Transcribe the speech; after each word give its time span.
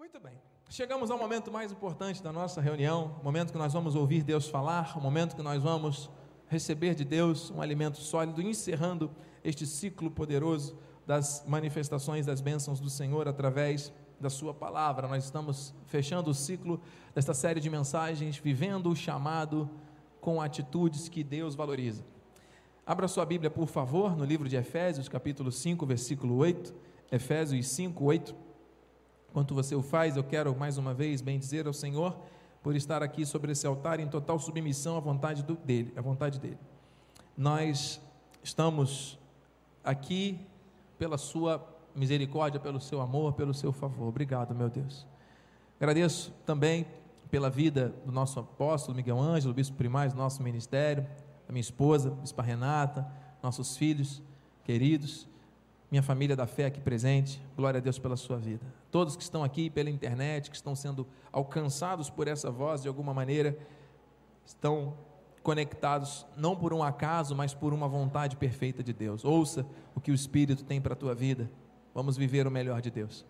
Muito 0.00 0.18
bem. 0.18 0.32
Chegamos 0.70 1.10
ao 1.10 1.18
momento 1.18 1.52
mais 1.52 1.70
importante 1.70 2.22
da 2.22 2.32
nossa 2.32 2.58
reunião, 2.58 3.18
o 3.20 3.22
momento 3.22 3.52
que 3.52 3.58
nós 3.58 3.74
vamos 3.74 3.94
ouvir 3.94 4.22
Deus 4.22 4.48
falar, 4.48 4.96
o 4.96 5.00
momento 5.00 5.36
que 5.36 5.42
nós 5.42 5.62
vamos 5.62 6.08
receber 6.48 6.94
de 6.94 7.04
Deus 7.04 7.50
um 7.50 7.60
alimento 7.60 7.98
sólido, 7.98 8.40
encerrando 8.40 9.10
este 9.44 9.66
ciclo 9.66 10.10
poderoso 10.10 10.74
das 11.06 11.44
manifestações 11.46 12.24
das 12.24 12.40
bênçãos 12.40 12.80
do 12.80 12.88
Senhor 12.88 13.28
através 13.28 13.92
da 14.18 14.30
Sua 14.30 14.54
palavra. 14.54 15.06
Nós 15.06 15.24
estamos 15.24 15.74
fechando 15.84 16.30
o 16.30 16.34
ciclo 16.34 16.80
desta 17.14 17.34
série 17.34 17.60
de 17.60 17.68
mensagens, 17.68 18.38
vivendo 18.38 18.88
o 18.88 18.96
chamado 18.96 19.68
com 20.18 20.40
atitudes 20.40 21.10
que 21.10 21.22
Deus 21.22 21.54
valoriza. 21.54 22.02
Abra 22.86 23.06
sua 23.06 23.26
Bíblia, 23.26 23.50
por 23.50 23.68
favor, 23.68 24.16
no 24.16 24.24
livro 24.24 24.48
de 24.48 24.56
Efésios, 24.56 25.10
capítulo 25.10 25.52
5, 25.52 25.84
versículo 25.84 26.36
8. 26.38 26.74
Efésios 27.12 27.68
5, 27.68 28.02
8. 28.02 28.49
Enquanto 29.30 29.54
você 29.54 29.74
o 29.74 29.82
faz, 29.82 30.16
eu 30.16 30.24
quero 30.24 30.54
mais 30.56 30.76
uma 30.76 30.92
vez 30.92 31.20
bendizer 31.20 31.66
ao 31.66 31.72
Senhor 31.72 32.16
por 32.62 32.74
estar 32.74 33.02
aqui 33.02 33.24
sobre 33.24 33.52
esse 33.52 33.66
altar 33.66 34.00
em 34.00 34.08
total 34.08 34.38
submissão 34.38 34.96
à 34.96 35.00
vontade 35.00 35.42
do, 35.42 35.54
dele, 35.54 35.92
à 35.96 36.00
vontade 36.00 36.38
dele. 36.38 36.58
Nós 37.36 38.00
estamos 38.42 39.18
aqui 39.84 40.38
pela 40.98 41.16
sua 41.16 41.64
misericórdia, 41.94 42.60
pelo 42.60 42.80
seu 42.80 43.00
amor, 43.00 43.32
pelo 43.34 43.54
seu 43.54 43.72
favor. 43.72 44.08
Obrigado, 44.08 44.54
meu 44.54 44.68
Deus. 44.68 45.06
Agradeço 45.78 46.32
também 46.44 46.86
pela 47.30 47.48
vida 47.48 47.94
do 48.04 48.12
nosso 48.12 48.40
apóstolo 48.40 48.96
Miguel 48.96 49.18
Ângelo, 49.18 49.54
bispo 49.54 49.76
primaz 49.76 50.12
nosso 50.12 50.42
ministério, 50.42 51.06
a 51.48 51.52
minha 51.52 51.60
esposa, 51.60 52.10
bispa 52.10 52.42
Renata, 52.42 53.06
nossos 53.42 53.76
filhos 53.76 54.20
queridos 54.64 55.30
minha 55.90 56.02
família 56.02 56.36
da 56.36 56.46
fé 56.46 56.66
aqui 56.66 56.80
presente, 56.80 57.42
glória 57.56 57.78
a 57.78 57.80
Deus 57.80 57.98
pela 57.98 58.16
sua 58.16 58.38
vida. 58.38 58.64
Todos 58.90 59.16
que 59.16 59.22
estão 59.22 59.44
aqui 59.44 59.70
pela 59.70 59.90
internet, 59.90 60.50
que 60.50 60.56
estão 60.56 60.74
sendo 60.74 61.06
alcançados 61.32 62.10
por 62.10 62.26
essa 62.28 62.50
voz 62.50 62.82
de 62.82 62.88
alguma 62.88 63.14
maneira, 63.14 63.56
estão 64.44 64.94
conectados 65.42 66.26
não 66.36 66.54
por 66.54 66.72
um 66.72 66.82
acaso, 66.82 67.34
mas 67.34 67.54
por 67.54 67.72
uma 67.72 67.88
vontade 67.88 68.36
perfeita 68.36 68.82
de 68.82 68.92
Deus. 68.92 69.24
Ouça 69.24 69.64
o 69.94 70.00
que 70.00 70.10
o 70.10 70.14
Espírito 70.14 70.64
tem 70.64 70.80
para 70.80 70.92
a 70.92 70.96
tua 70.96 71.14
vida. 71.14 71.50
Vamos 71.94 72.16
viver 72.16 72.46
o 72.46 72.50
melhor 72.50 72.80
de 72.80 72.90
Deus. 72.90 73.24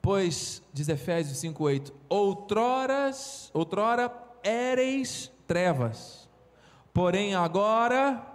Pois, 0.00 0.62
diz 0.72 0.88
Efésios 0.88 1.38
5,8: 1.38 1.92
Outroras, 2.08 3.50
outrora 3.54 4.12
éreis 4.42 5.30
trevas, 5.46 6.28
porém 6.92 7.34
agora 7.34 8.26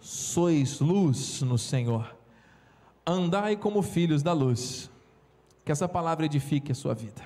sois 0.00 0.80
luz 0.80 1.40
no 1.42 1.56
Senhor 1.56 2.14
andai 3.06 3.56
como 3.56 3.82
filhos 3.82 4.22
da 4.22 4.32
luz. 4.32 4.90
Que 5.64 5.72
essa 5.72 5.88
palavra 5.88 6.26
edifique 6.26 6.72
a 6.72 6.74
sua 6.74 6.94
vida. 6.94 7.22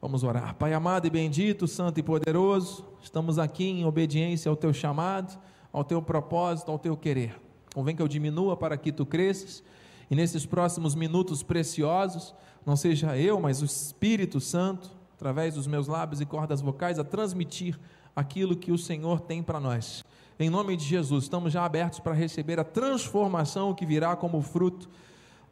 Vamos 0.00 0.22
orar. 0.22 0.54
Pai 0.54 0.72
amado 0.72 1.06
e 1.06 1.10
bendito, 1.10 1.66
santo 1.66 1.98
e 1.98 2.02
poderoso, 2.02 2.84
estamos 3.02 3.38
aqui 3.38 3.64
em 3.64 3.84
obediência 3.84 4.48
ao 4.48 4.56
teu 4.56 4.72
chamado, 4.72 5.38
ao 5.72 5.84
teu 5.84 6.00
propósito, 6.02 6.70
ao 6.70 6.78
teu 6.78 6.96
querer. 6.96 7.40
Convém 7.74 7.96
que 7.96 8.02
eu 8.02 8.08
diminua 8.08 8.56
para 8.56 8.76
que 8.76 8.92
tu 8.92 9.06
cresças. 9.06 9.62
E 10.10 10.14
nesses 10.14 10.44
próximos 10.44 10.94
minutos 10.94 11.42
preciosos, 11.42 12.34
não 12.66 12.76
seja 12.76 13.16
eu, 13.16 13.40
mas 13.40 13.62
o 13.62 13.64
Espírito 13.64 14.40
Santo, 14.40 14.90
através 15.14 15.54
dos 15.54 15.66
meus 15.66 15.86
lábios 15.88 16.20
e 16.20 16.26
cordas 16.26 16.60
vocais, 16.60 16.98
a 16.98 17.04
transmitir 17.04 17.78
aquilo 18.14 18.56
que 18.56 18.70
o 18.70 18.78
Senhor 18.78 19.20
tem 19.20 19.42
para 19.42 19.58
nós. 19.58 20.04
Em 20.38 20.50
nome 20.50 20.76
de 20.76 20.84
Jesus, 20.84 21.24
estamos 21.24 21.52
já 21.52 21.64
abertos 21.64 22.00
para 22.00 22.12
receber 22.12 22.60
a 22.60 22.64
transformação 22.64 23.74
que 23.74 23.86
virá 23.86 24.14
como 24.16 24.42
fruto 24.42 24.90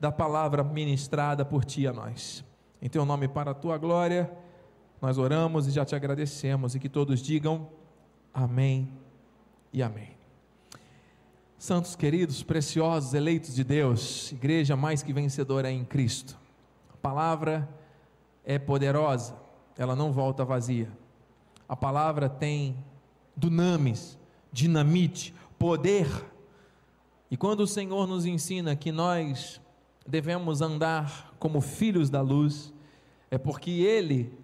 da 0.00 0.10
palavra 0.10 0.64
ministrada 0.64 1.44
por 1.44 1.64
ti 1.64 1.86
a 1.86 1.92
nós. 1.92 2.42
Em 2.80 2.88
teu 2.88 3.04
nome, 3.04 3.28
para 3.28 3.50
a 3.50 3.54
tua 3.54 3.76
glória, 3.76 4.32
nós 5.00 5.18
oramos 5.18 5.66
e 5.66 5.70
já 5.70 5.84
te 5.84 5.94
agradecemos, 5.94 6.74
e 6.74 6.80
que 6.80 6.88
todos 6.88 7.20
digam 7.20 7.68
amém 8.32 8.90
e 9.72 9.82
amém. 9.82 10.16
Santos 11.58 11.94
queridos, 11.94 12.42
preciosos, 12.42 13.12
eleitos 13.12 13.54
de 13.54 13.62
Deus, 13.62 14.32
igreja 14.32 14.74
mais 14.74 15.02
que 15.02 15.12
vencedora 15.12 15.70
em 15.70 15.84
Cristo. 15.84 16.38
A 16.94 16.96
palavra 16.96 17.68
é 18.42 18.58
poderosa, 18.58 19.36
ela 19.76 19.94
não 19.94 20.10
volta 20.10 20.42
vazia. 20.42 20.90
A 21.68 21.76
palavra 21.76 22.30
tem 22.30 22.82
dunamis, 23.36 24.18
dinamite, 24.50 25.34
poder. 25.58 26.08
E 27.30 27.36
quando 27.36 27.60
o 27.60 27.66
Senhor 27.66 28.06
nos 28.06 28.24
ensina 28.24 28.74
que 28.74 28.90
nós 28.90 29.60
devemos 30.10 30.60
andar 30.60 31.34
como 31.38 31.60
filhos 31.60 32.10
da 32.10 32.20
luz, 32.20 32.74
é 33.30 33.38
porque 33.38 33.70
Ele, 33.70 34.36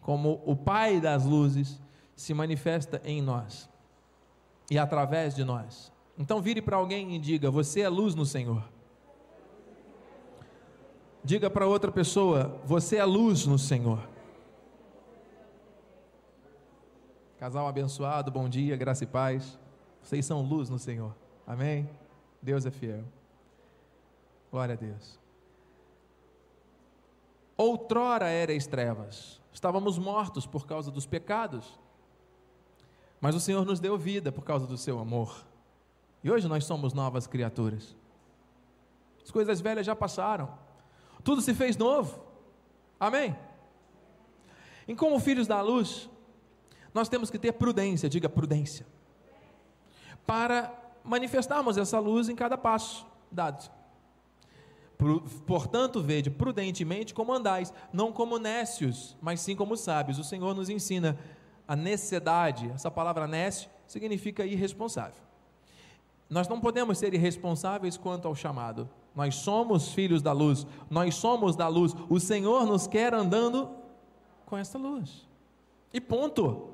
como 0.00 0.42
o 0.44 0.54
Pai 0.54 1.00
das 1.00 1.24
luzes, 1.24 1.80
se 2.14 2.34
manifesta 2.34 3.00
em 3.04 3.22
nós 3.22 3.68
e 4.70 4.78
através 4.78 5.34
de 5.34 5.42
nós. 5.42 5.90
Então 6.18 6.42
vire 6.42 6.60
para 6.60 6.76
alguém 6.76 7.16
e 7.16 7.18
diga: 7.18 7.50
Você 7.50 7.80
é 7.80 7.88
luz 7.88 8.14
no 8.14 8.26
Senhor. 8.26 8.62
Diga 11.24 11.48
para 11.48 11.66
outra 11.66 11.90
pessoa: 11.90 12.60
Você 12.64 12.96
é 12.96 13.04
luz 13.04 13.46
no 13.46 13.58
Senhor. 13.58 14.06
Casal 17.38 17.66
abençoado, 17.66 18.30
bom 18.30 18.50
dia, 18.50 18.76
graça 18.76 19.04
e 19.04 19.06
paz. 19.06 19.58
Vocês 20.02 20.26
são 20.26 20.42
luz 20.42 20.68
no 20.68 20.78
Senhor. 20.78 21.16
Amém? 21.46 21.88
Deus 22.42 22.66
é 22.66 22.70
fiel. 22.70 23.04
Glória 24.50 24.74
a 24.74 24.76
Deus. 24.76 25.18
Outrora 27.56 28.30
erais 28.30 28.66
trevas, 28.66 29.40
estávamos 29.52 29.98
mortos 29.98 30.46
por 30.46 30.66
causa 30.66 30.90
dos 30.90 31.06
pecados, 31.06 31.78
mas 33.20 33.34
o 33.34 33.40
Senhor 33.40 33.66
nos 33.66 33.78
deu 33.78 33.98
vida 33.98 34.32
por 34.32 34.42
causa 34.42 34.66
do 34.66 34.78
seu 34.78 34.98
amor, 34.98 35.46
e 36.24 36.30
hoje 36.30 36.48
nós 36.48 36.64
somos 36.64 36.94
novas 36.94 37.26
criaturas. 37.26 37.94
As 39.22 39.30
coisas 39.30 39.60
velhas 39.60 39.84
já 39.84 39.94
passaram, 39.94 40.58
tudo 41.22 41.42
se 41.42 41.52
fez 41.52 41.76
novo, 41.76 42.24
amém? 42.98 43.36
E 44.88 44.94
como 44.96 45.20
filhos 45.20 45.46
da 45.46 45.60
luz, 45.60 46.08
nós 46.94 47.10
temos 47.10 47.30
que 47.30 47.38
ter 47.38 47.52
prudência, 47.52 48.08
diga 48.08 48.28
prudência, 48.28 48.86
para 50.26 50.74
manifestarmos 51.04 51.76
essa 51.76 51.98
luz 51.98 52.28
em 52.28 52.34
cada 52.34 52.56
passo 52.56 53.06
dado. 53.30 53.79
Portanto, 55.46 56.00
vede 56.00 56.30
prudentemente 56.30 57.14
como 57.14 57.32
andais, 57.32 57.72
não 57.92 58.12
como 58.12 58.38
nécios, 58.38 59.16
mas 59.20 59.40
sim 59.40 59.56
como 59.56 59.76
sábios. 59.76 60.18
O 60.18 60.24
Senhor 60.24 60.54
nos 60.54 60.68
ensina 60.68 61.18
a 61.66 61.74
necessidade. 61.74 62.70
Essa 62.74 62.90
palavra 62.90 63.26
nécio 63.26 63.70
significa 63.86 64.44
irresponsável. 64.44 65.22
Nós 66.28 66.46
não 66.46 66.60
podemos 66.60 66.98
ser 66.98 67.14
irresponsáveis 67.14 67.96
quanto 67.96 68.28
ao 68.28 68.34
chamado. 68.34 68.88
Nós 69.14 69.34
somos 69.36 69.92
filhos 69.92 70.22
da 70.22 70.32
luz, 70.32 70.66
nós 70.88 71.14
somos 71.16 71.56
da 71.56 71.66
luz. 71.66 71.94
O 72.08 72.20
Senhor 72.20 72.66
nos 72.66 72.86
quer 72.86 73.12
andando 73.12 73.68
com 74.46 74.56
essa 74.56 74.78
luz. 74.78 75.28
E 75.92 76.00
ponto 76.00 76.68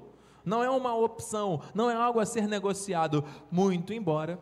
não 0.45 0.63
é 0.63 0.69
uma 0.69 0.95
opção, 0.95 1.61
não 1.75 1.91
é 1.91 1.95
algo 1.95 2.21
a 2.21 2.27
ser 2.27 2.47
negociado, 2.47 3.25
muito 3.51 3.93
embora 3.93 4.39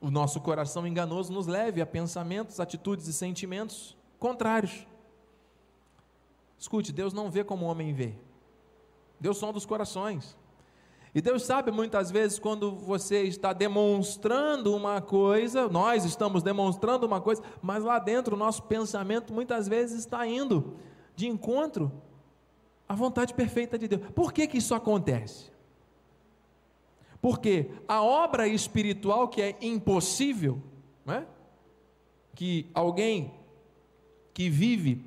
o 0.00 0.10
nosso 0.10 0.40
coração 0.40 0.86
enganoso 0.86 1.32
nos 1.32 1.46
leve 1.46 1.80
a 1.80 1.86
pensamentos, 1.86 2.60
atitudes 2.60 3.08
e 3.08 3.12
sentimentos 3.12 3.96
contrários. 4.18 4.86
Escute, 6.58 6.92
Deus 6.92 7.12
não 7.12 7.30
vê 7.30 7.44
como 7.44 7.66
o 7.66 7.68
homem 7.68 7.92
vê. 7.92 8.14
Deus 9.20 9.38
sonda 9.38 9.58
os 9.58 9.66
corações. 9.66 10.36
E 11.14 11.20
Deus 11.20 11.42
sabe 11.42 11.70
muitas 11.70 12.10
vezes 12.10 12.38
quando 12.38 12.72
você 12.72 13.22
está 13.22 13.52
demonstrando 13.52 14.74
uma 14.74 15.00
coisa, 15.00 15.68
nós 15.68 16.04
estamos 16.04 16.42
demonstrando 16.42 17.06
uma 17.06 17.20
coisa, 17.20 17.42
mas 17.62 17.82
lá 17.82 17.98
dentro 17.98 18.36
o 18.36 18.38
nosso 18.38 18.62
pensamento 18.64 19.32
muitas 19.32 19.66
vezes 19.66 20.00
está 20.00 20.26
indo 20.26 20.76
de 21.16 21.26
encontro 21.26 21.90
a 22.88 22.94
vontade 22.94 23.34
perfeita 23.34 23.78
de 23.78 23.88
Deus. 23.88 24.02
Por 24.14 24.32
que, 24.32 24.46
que 24.46 24.58
isso 24.58 24.74
acontece? 24.74 25.50
Porque 27.28 27.66
a 27.86 28.02
obra 28.02 28.48
espiritual 28.48 29.28
que 29.28 29.42
é 29.42 29.54
impossível, 29.60 30.62
é? 31.06 31.24
que 32.34 32.70
alguém 32.72 33.34
que 34.32 34.48
vive 34.48 35.04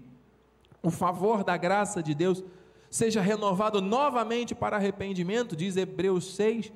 o 0.83 0.91
favor 0.91 1.43
da 1.43 1.57
graça 1.57 2.03
de 2.03 2.13
Deus 2.13 2.43
seja 2.91 3.21
renovado 3.21 3.81
novamente 3.81 4.53
para 4.53 4.77
arrependimento, 4.77 5.55
diz 5.55 5.75
Hebreus 5.75 6.35
6, 6.35 6.71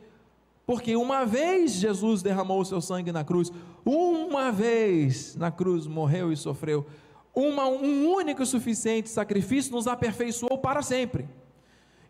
porque 0.66 0.96
uma 0.96 1.28
vez 1.28 1.74
Jesus 1.74 2.24
derramou 2.24 2.62
o 2.62 2.66
seu 2.66 2.82
sangue 2.82 3.12
na 3.12 3.24
cruz, 3.24 3.52
uma 3.86 4.52
vez 4.52 5.36
na 5.36 5.52
cruz 5.52 5.86
morreu 5.86 6.32
e 6.32 6.36
sofreu, 6.36 6.88
uma, 7.36 7.68
um 7.68 8.10
único 8.10 8.42
e 8.42 8.48
suficiente 8.48 9.10
sacrifício 9.10 9.74
nos 9.74 9.86
aperfeiçoou 9.86 10.58
para 10.58 10.82
sempre. 10.82 11.30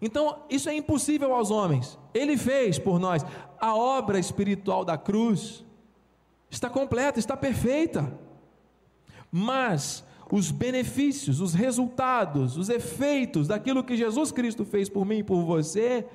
Então, 0.01 0.43
isso 0.49 0.69
é 0.69 0.75
impossível 0.75 1.33
aos 1.33 1.51
homens. 1.51 1.97
Ele 2.13 2.37
fez 2.37 2.77
por 2.77 2.99
nós. 2.99 3.25
A 3.59 3.75
obra 3.75 4.19
espiritual 4.19 4.83
da 4.83 4.97
cruz 4.97 5.63
está 6.49 6.69
completa, 6.69 7.19
está 7.19 7.35
perfeita. 7.35 8.11
Mas 9.31 10.03
os 10.31 10.51
benefícios, 10.51 11.39
os 11.39 11.53
resultados, 11.53 12.57
os 12.57 12.69
efeitos 12.69 13.47
daquilo 13.47 13.83
que 13.83 13.95
Jesus 13.95 14.31
Cristo 14.31 14.65
fez 14.65 14.89
por 14.89 15.05
mim 15.05 15.19
e 15.19 15.23
por 15.23 15.43
você, 15.43 16.05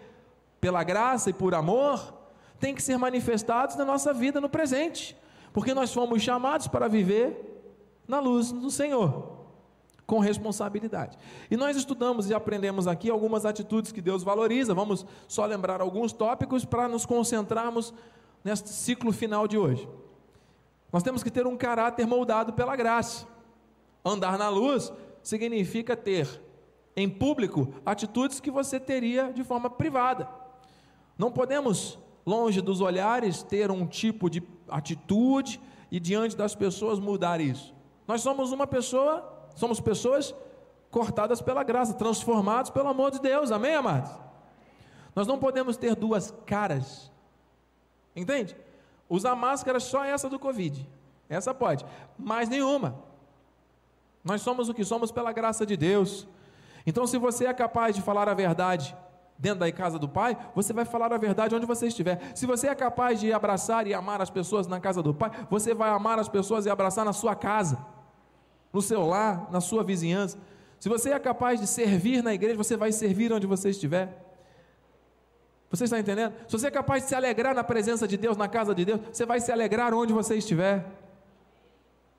pela 0.60 0.82
graça 0.82 1.30
e 1.30 1.32
por 1.32 1.54
amor, 1.54 2.14
tem 2.58 2.74
que 2.74 2.82
ser 2.82 2.98
manifestados 2.98 3.76
na 3.76 3.84
nossa 3.84 4.12
vida 4.12 4.40
no 4.40 4.48
presente, 4.48 5.16
porque 5.52 5.72
nós 5.72 5.92
fomos 5.92 6.22
chamados 6.22 6.68
para 6.68 6.88
viver 6.88 7.62
na 8.06 8.20
luz 8.20 8.52
do 8.52 8.70
Senhor, 8.70 9.39
com 10.10 10.18
responsabilidade. 10.18 11.16
E 11.48 11.56
nós 11.56 11.76
estudamos 11.76 12.28
e 12.28 12.34
aprendemos 12.34 12.88
aqui 12.88 13.08
algumas 13.08 13.46
atitudes 13.46 13.92
que 13.92 14.00
Deus 14.00 14.24
valoriza, 14.24 14.74
vamos 14.74 15.06
só 15.28 15.46
lembrar 15.46 15.80
alguns 15.80 16.12
tópicos 16.12 16.64
para 16.64 16.88
nos 16.88 17.06
concentrarmos 17.06 17.94
neste 18.42 18.70
ciclo 18.70 19.12
final 19.12 19.46
de 19.46 19.56
hoje. 19.56 19.88
Nós 20.92 21.04
temos 21.04 21.22
que 21.22 21.30
ter 21.30 21.46
um 21.46 21.56
caráter 21.56 22.08
moldado 22.08 22.52
pela 22.52 22.74
graça. 22.74 23.24
Andar 24.04 24.36
na 24.36 24.48
luz 24.48 24.92
significa 25.22 25.96
ter 25.96 26.42
em 26.96 27.08
público 27.08 27.72
atitudes 27.86 28.40
que 28.40 28.50
você 28.50 28.80
teria 28.80 29.32
de 29.32 29.44
forma 29.44 29.70
privada. 29.70 30.28
Não 31.16 31.30
podemos, 31.30 32.00
longe 32.26 32.60
dos 32.60 32.80
olhares, 32.80 33.44
ter 33.44 33.70
um 33.70 33.86
tipo 33.86 34.28
de 34.28 34.42
atitude 34.68 35.60
e 35.88 36.00
diante 36.00 36.36
das 36.36 36.56
pessoas 36.56 36.98
mudar 36.98 37.40
isso. 37.40 37.72
Nós 38.08 38.22
somos 38.22 38.50
uma 38.50 38.66
pessoa, 38.66 39.39
somos 39.54 39.80
pessoas 39.80 40.34
cortadas 40.90 41.40
pela 41.40 41.62
graça, 41.62 41.94
transformados 41.94 42.70
pelo 42.70 42.88
amor 42.88 43.10
de 43.10 43.20
Deus, 43.20 43.50
amém, 43.50 43.74
amados? 43.74 44.10
Nós 45.14 45.26
não 45.26 45.38
podemos 45.38 45.76
ter 45.76 45.94
duas 45.94 46.34
caras, 46.46 47.10
entende? 48.14 48.56
Usar 49.08 49.34
máscara 49.34 49.80
só 49.80 50.04
essa 50.04 50.28
do 50.28 50.38
Covid, 50.38 50.88
essa 51.28 51.54
pode, 51.54 51.84
mais 52.18 52.48
nenhuma. 52.48 52.94
Nós 54.22 54.42
somos 54.42 54.68
o 54.68 54.74
que 54.74 54.84
somos 54.84 55.10
pela 55.10 55.32
graça 55.32 55.64
de 55.64 55.76
Deus. 55.76 56.28
Então, 56.86 57.06
se 57.06 57.18
você 57.18 57.46
é 57.46 57.54
capaz 57.54 57.94
de 57.96 58.02
falar 58.02 58.28
a 58.28 58.34
verdade 58.34 58.96
dentro 59.38 59.60
da 59.60 59.72
casa 59.72 59.98
do 59.98 60.08
Pai, 60.08 60.36
você 60.54 60.72
vai 60.72 60.84
falar 60.84 61.12
a 61.12 61.16
verdade 61.16 61.54
onde 61.54 61.64
você 61.64 61.86
estiver. 61.86 62.32
Se 62.34 62.46
você 62.46 62.68
é 62.68 62.74
capaz 62.74 63.18
de 63.18 63.32
abraçar 63.32 63.86
e 63.86 63.94
amar 63.94 64.20
as 64.20 64.28
pessoas 64.28 64.66
na 64.66 64.78
casa 64.78 65.02
do 65.02 65.14
Pai, 65.14 65.30
você 65.48 65.72
vai 65.72 65.90
amar 65.90 66.18
as 66.18 66.28
pessoas 66.28 66.66
e 66.66 66.70
abraçar 66.70 67.04
na 67.04 67.12
sua 67.12 67.34
casa, 67.34 67.78
no 68.72 68.80
seu 68.80 69.06
lar, 69.06 69.50
na 69.50 69.60
sua 69.60 69.82
vizinhança. 69.82 70.38
Se 70.78 70.88
você 70.88 71.10
é 71.10 71.18
capaz 71.18 71.60
de 71.60 71.66
servir 71.66 72.22
na 72.22 72.32
igreja, 72.32 72.56
você 72.56 72.76
vai 72.76 72.92
servir 72.92 73.32
onde 73.32 73.46
você 73.46 73.70
estiver. 73.70 74.26
Você 75.70 75.84
está 75.84 75.98
entendendo? 76.00 76.34
Se 76.48 76.58
você 76.58 76.66
é 76.66 76.70
capaz 76.70 77.02
de 77.04 77.10
se 77.10 77.14
alegrar 77.14 77.54
na 77.54 77.62
presença 77.62 78.08
de 78.08 78.16
Deus, 78.16 78.36
na 78.36 78.48
casa 78.48 78.74
de 78.74 78.84
Deus, 78.84 79.00
você 79.12 79.24
vai 79.24 79.40
se 79.40 79.52
alegrar 79.52 79.94
onde 79.94 80.12
você 80.12 80.36
estiver 80.36 80.84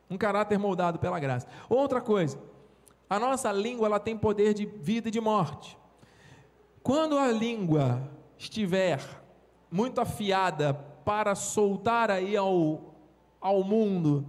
um 0.10 0.18
caráter 0.18 0.58
moldado 0.58 1.00
pela 1.00 1.20
graça. 1.20 1.48
Outra 1.70 2.00
coisa, 2.00 2.38
a 3.10 3.20
nossa 3.20 3.52
língua 3.52 3.88
ela 3.88 4.00
tem 4.00 4.18
poder 4.18 4.54
de 4.54 4.66
vida 4.66 5.10
e 5.10 5.12
de 5.12 5.20
morte. 5.20 5.78
Quando 6.84 7.18
a 7.18 7.28
língua 7.32 8.02
estiver 8.38 9.00
muito 9.72 10.00
afiada 10.00 10.74
para 11.06 11.36
soltar 11.36 12.12
aí 12.12 12.38
ao, 12.38 12.94
ao 13.40 13.64
mundo 13.64 14.26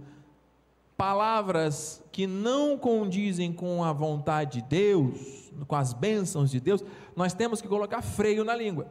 palavras 0.97 2.03
que 2.11 2.27
não 2.27 2.77
condizem 2.77 3.51
com 3.51 3.83
a 3.83 3.91
vontade 3.91 4.61
de 4.61 4.67
Deus, 4.67 5.51
com 5.67 5.75
as 5.75 5.93
bênçãos 5.93 6.51
de 6.51 6.59
Deus, 6.59 6.83
nós 7.15 7.33
temos 7.33 7.61
que 7.61 7.67
colocar 7.67 8.01
freio 8.01 8.43
na 8.43 8.55
língua. 8.55 8.87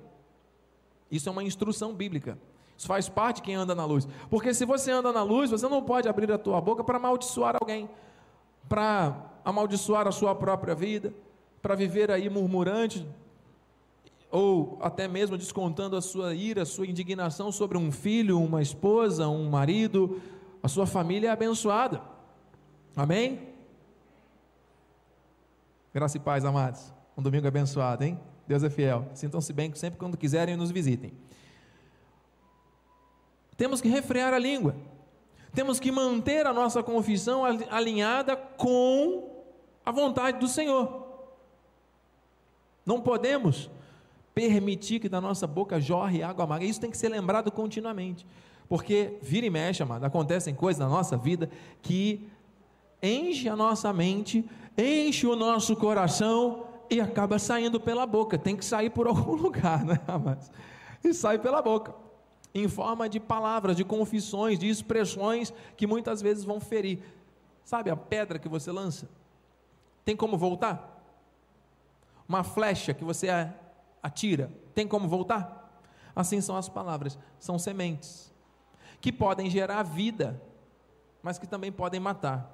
Isso 1.10 1.28
é 1.28 1.32
uma 1.32 1.43
instrução 1.43 1.93
bíblica. 1.93 2.38
Isso 2.76 2.87
faz 2.87 3.08
parte 3.08 3.37
de 3.37 3.43
quem 3.43 3.54
anda 3.54 3.75
na 3.75 3.84
luz. 3.84 4.08
Porque 4.28 4.52
se 4.54 4.64
você 4.64 4.90
anda 4.90 5.12
na 5.12 5.22
luz, 5.22 5.50
você 5.50 5.69
não 5.69 5.82
pode 5.82 6.08
abrir 6.08 6.31
a 6.32 6.38
tua 6.38 6.60
boca 6.60 6.82
para 6.82 6.96
amaldiçoar 6.96 7.56
alguém, 7.60 7.88
para 8.69 9.31
amaldiçoar 9.44 10.08
a 10.08 10.12
sua 10.12 10.34
própria 10.34 10.75
vida, 10.75 11.14
para 11.60 11.75
viver 11.75 12.10
aí 12.10 12.28
murmurante, 12.28 13.06
ou 14.31 14.78
até 14.81 15.06
mesmo 15.06 15.37
descontando 15.37 15.94
a 15.94 16.00
sua 16.00 16.34
ira, 16.34 16.62
a 16.62 16.66
sua 16.66 16.87
indignação 16.87 17.52
sobre 17.52 17.76
um 17.76 17.93
filho, 17.93 18.40
uma 18.40 18.62
esposa, 18.62 19.28
um 19.28 19.48
marido, 19.50 20.20
a 20.62 20.68
sua 20.68 20.86
família 20.86 21.28
é 21.28 21.30
abençoada. 21.30 22.00
Amém? 22.94 23.48
Graça 25.92 26.16
e 26.16 26.20
paz, 26.20 26.44
amados. 26.44 26.92
Um 27.16 27.22
domingo 27.22 27.46
abençoado, 27.46 28.04
hein? 28.04 28.18
Deus 28.46 28.62
é 28.62 28.70
fiel. 28.70 29.08
Sintam-se 29.14 29.52
bem 29.52 29.74
sempre 29.74 29.98
quando 29.98 30.16
quiserem 30.16 30.56
nos 30.56 30.70
visitem. 30.70 31.12
Temos 33.56 33.80
que 33.80 33.88
refrear 33.88 34.32
a 34.32 34.38
língua. 34.38 34.74
Temos 35.54 35.78
que 35.78 35.92
manter 35.92 36.46
a 36.46 36.52
nossa 36.52 36.82
confissão 36.82 37.44
alinhada 37.44 38.36
com 38.36 39.44
a 39.84 39.90
vontade 39.90 40.38
do 40.38 40.48
Senhor. 40.48 41.02
Não 42.86 43.00
podemos 43.00 43.70
permitir 44.34 44.98
que 44.98 45.08
da 45.08 45.20
nossa 45.20 45.46
boca 45.46 45.80
jorre 45.80 46.22
água 46.22 46.44
amarga. 46.44 46.64
Isso 46.64 46.80
tem 46.80 46.90
que 46.90 46.96
ser 46.96 47.08
lembrado 47.10 47.50
continuamente. 47.50 48.26
Porque 48.68 49.18
vira 49.20 49.46
e 49.46 49.50
mexe, 49.50 49.82
amado, 49.82 50.04
acontecem 50.04 50.54
coisas 50.54 50.80
na 50.80 50.88
nossa 50.88 51.16
vida 51.16 51.50
que 51.82 52.28
enche 53.02 53.48
a 53.48 53.56
nossa 53.56 53.92
mente, 53.92 54.48
enche 54.76 55.26
o 55.26 55.36
nosso 55.36 55.76
coração 55.76 56.66
e 56.88 57.00
acaba 57.00 57.38
saindo 57.38 57.80
pela 57.80 58.06
boca. 58.06 58.38
Tem 58.38 58.56
que 58.56 58.64
sair 58.64 58.90
por 58.90 59.06
algum 59.08 59.34
lugar, 59.34 59.84
né, 59.84 60.00
amados? 60.06 60.50
E 61.04 61.12
sai 61.12 61.38
pela 61.38 61.60
boca 61.60 61.94
em 62.54 62.68
forma 62.68 63.08
de 63.08 63.18
palavras, 63.18 63.76
de 63.76 63.84
confissões, 63.84 64.58
de 64.58 64.68
expressões 64.68 65.52
que 65.76 65.86
muitas 65.86 66.20
vezes 66.20 66.44
vão 66.44 66.60
ferir. 66.60 67.00
Sabe 67.64 67.90
a 67.90 67.96
pedra 67.96 68.38
que 68.38 68.48
você 68.48 68.70
lança? 68.70 69.08
Tem 70.04 70.16
como 70.16 70.36
voltar? 70.36 71.02
Uma 72.28 72.44
flecha 72.44 72.92
que 72.92 73.04
você 73.04 73.28
atira, 74.02 74.50
tem 74.74 74.86
como 74.86 75.08
voltar? 75.08 75.80
Assim 76.14 76.40
são 76.40 76.56
as 76.56 76.68
palavras, 76.68 77.18
são 77.38 77.58
sementes 77.58 78.31
que 79.02 79.12
podem 79.12 79.50
gerar 79.50 79.82
vida, 79.82 80.40
mas 81.22 81.37
que 81.37 81.46
também 81.46 81.72
podem 81.72 81.99
matar. 81.99 82.50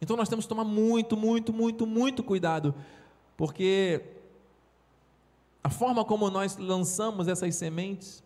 Então 0.00 0.14
nós 0.14 0.28
temos 0.28 0.44
que 0.44 0.48
tomar 0.50 0.64
muito, 0.64 1.16
muito, 1.16 1.54
muito, 1.54 1.86
muito 1.86 2.22
cuidado, 2.22 2.74
porque 3.34 4.04
a 5.62 5.70
forma 5.70 6.04
como 6.04 6.28
nós 6.28 6.58
lançamos 6.58 7.26
essas 7.26 7.56
sementes 7.56 8.22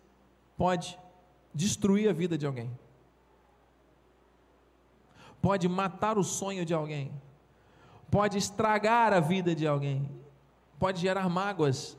pode 0.57 0.99
destruir 1.53 2.09
a 2.09 2.13
vida 2.13 2.37
de 2.37 2.45
alguém, 2.45 2.69
pode 5.41 5.69
matar 5.69 6.17
o 6.17 6.23
sonho 6.23 6.65
de 6.65 6.73
alguém, 6.73 7.09
pode 8.11 8.37
estragar 8.37 9.13
a 9.13 9.21
vida 9.21 9.55
de 9.55 9.65
alguém, 9.65 10.09
pode 10.77 10.99
gerar 10.99 11.29
mágoas 11.29 11.97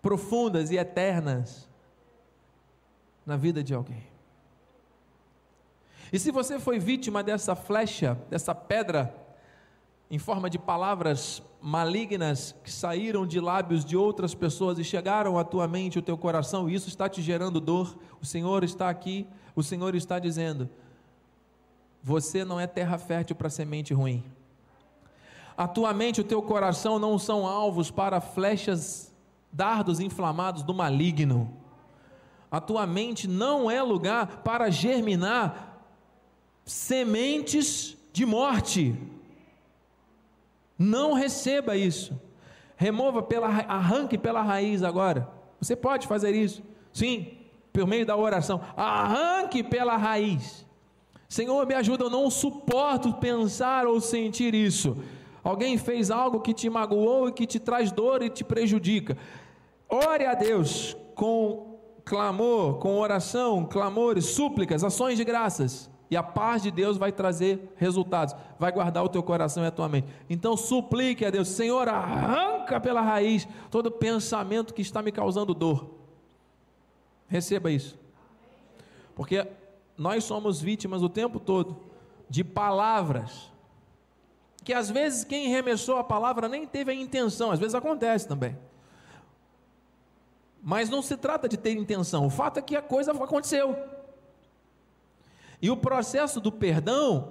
profundas 0.00 0.70
e 0.70 0.78
eternas 0.78 1.68
na 3.26 3.36
vida 3.36 3.62
de 3.62 3.74
alguém. 3.74 4.11
E 6.12 6.18
se 6.18 6.30
você 6.30 6.58
foi 6.58 6.78
vítima 6.78 7.22
dessa 7.22 7.56
flecha, 7.56 8.18
dessa 8.28 8.54
pedra, 8.54 9.14
em 10.10 10.18
forma 10.18 10.50
de 10.50 10.58
palavras 10.58 11.42
malignas 11.58 12.54
que 12.62 12.70
saíram 12.70 13.26
de 13.26 13.40
lábios 13.40 13.82
de 13.82 13.96
outras 13.96 14.34
pessoas 14.34 14.78
e 14.78 14.84
chegaram 14.84 15.38
à 15.38 15.44
tua 15.44 15.66
mente, 15.66 15.96
ao 15.96 16.04
teu 16.04 16.18
coração, 16.18 16.68
e 16.68 16.74
isso 16.74 16.86
está 16.86 17.08
te 17.08 17.22
gerando 17.22 17.58
dor, 17.58 17.96
o 18.20 18.26
Senhor 18.26 18.62
está 18.62 18.90
aqui, 18.90 19.26
o 19.56 19.62
Senhor 19.62 19.94
está 19.94 20.18
dizendo: 20.18 20.68
você 22.02 22.44
não 22.44 22.60
é 22.60 22.66
terra 22.66 22.98
fértil 22.98 23.34
para 23.34 23.48
semente 23.48 23.94
ruim. 23.94 24.22
A 25.56 25.66
tua 25.66 25.94
mente 25.94 26.20
o 26.20 26.24
teu 26.24 26.42
coração 26.42 26.98
não 26.98 27.18
são 27.18 27.46
alvos 27.46 27.90
para 27.90 28.20
flechas, 28.20 29.14
dardos 29.50 29.98
inflamados 29.98 30.62
do 30.62 30.74
maligno. 30.74 31.56
A 32.50 32.60
tua 32.60 32.86
mente 32.86 33.26
não 33.26 33.70
é 33.70 33.82
lugar 33.82 34.42
para 34.42 34.68
germinar 34.68 35.71
sementes 36.64 37.96
de 38.12 38.24
morte. 38.24 38.94
Não 40.78 41.12
receba 41.12 41.76
isso. 41.76 42.20
Remova 42.76 43.22
pela 43.22 43.48
arranque 43.48 44.18
pela 44.18 44.42
raiz 44.42 44.82
agora. 44.82 45.28
Você 45.60 45.76
pode 45.76 46.06
fazer 46.06 46.34
isso. 46.34 46.62
Sim, 46.92 47.38
por 47.72 47.86
meio 47.86 48.04
da 48.04 48.16
oração. 48.16 48.60
Arranque 48.76 49.62
pela 49.62 49.96
raiz. 49.96 50.66
Senhor, 51.28 51.66
me 51.66 51.74
ajuda, 51.74 52.04
eu 52.04 52.10
não 52.10 52.28
suporto 52.30 53.14
pensar 53.14 53.86
ou 53.86 54.00
sentir 54.00 54.54
isso. 54.54 54.96
Alguém 55.42 55.78
fez 55.78 56.10
algo 56.10 56.40
que 56.40 56.52
te 56.52 56.68
magoou 56.68 57.28
e 57.28 57.32
que 57.32 57.46
te 57.46 57.58
traz 57.58 57.90
dor 57.90 58.22
e 58.22 58.28
te 58.28 58.44
prejudica. 58.44 59.16
Ore 59.88 60.26
a 60.26 60.34
Deus 60.34 60.96
com 61.14 61.78
clamor, 62.04 62.78
com 62.78 62.98
oração, 62.98 63.64
clamores, 63.64 64.26
súplicas, 64.26 64.84
ações 64.84 65.16
de 65.16 65.24
graças 65.24 65.91
e 66.12 66.16
a 66.16 66.22
paz 66.22 66.62
de 66.62 66.70
Deus 66.70 66.98
vai 66.98 67.10
trazer 67.10 67.72
resultados, 67.74 68.36
vai 68.58 68.70
guardar 68.70 69.02
o 69.02 69.08
teu 69.08 69.22
coração 69.22 69.64
e 69.64 69.66
a 69.66 69.70
tua 69.70 69.88
mente. 69.88 70.08
Então 70.28 70.58
suplique 70.58 71.24
a 71.24 71.30
Deus, 71.30 71.48
Senhor, 71.48 71.88
arranca 71.88 72.78
pela 72.78 73.00
raiz 73.00 73.48
todo 73.70 73.90
pensamento 73.90 74.74
que 74.74 74.82
está 74.82 75.00
me 75.00 75.10
causando 75.10 75.54
dor. 75.54 75.88
Receba 77.26 77.70
isso. 77.70 77.98
Porque 79.14 79.48
nós 79.96 80.22
somos 80.24 80.60
vítimas 80.60 81.02
o 81.02 81.08
tempo 81.08 81.40
todo 81.40 81.80
de 82.28 82.44
palavras 82.44 83.50
que 84.62 84.74
às 84.74 84.90
vezes 84.90 85.24
quem 85.24 85.48
remessou 85.48 85.96
a 85.96 86.04
palavra 86.04 86.46
nem 86.46 86.66
teve 86.66 86.92
a 86.92 86.94
intenção, 86.94 87.50
às 87.50 87.58
vezes 87.58 87.74
acontece 87.74 88.28
também. 88.28 88.54
Mas 90.62 90.90
não 90.90 91.00
se 91.00 91.16
trata 91.16 91.48
de 91.48 91.56
ter 91.56 91.72
intenção, 91.72 92.26
o 92.26 92.30
fato 92.30 92.58
é 92.58 92.62
que 92.62 92.76
a 92.76 92.82
coisa 92.82 93.12
aconteceu. 93.12 94.01
E 95.62 95.70
o 95.70 95.76
processo 95.76 96.40
do 96.40 96.50
perdão 96.50 97.30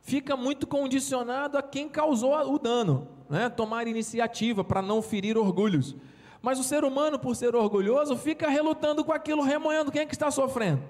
fica 0.00 0.36
muito 0.36 0.66
condicionado 0.66 1.56
a 1.56 1.62
quem 1.62 1.88
causou 1.88 2.34
o 2.34 2.58
dano, 2.58 3.06
né? 3.28 3.48
tomar 3.48 3.86
iniciativa 3.86 4.64
para 4.64 4.82
não 4.82 5.00
ferir 5.00 5.38
orgulhos. 5.38 5.94
Mas 6.42 6.58
o 6.58 6.64
ser 6.64 6.84
humano, 6.84 7.16
por 7.16 7.36
ser 7.36 7.54
orgulhoso, 7.54 8.16
fica 8.16 8.48
relutando 8.48 9.04
com 9.04 9.12
aquilo, 9.12 9.42
remoendo. 9.42 9.92
Quem 9.92 10.02
é 10.02 10.06
que 10.06 10.14
está 10.14 10.32
sofrendo? 10.32 10.82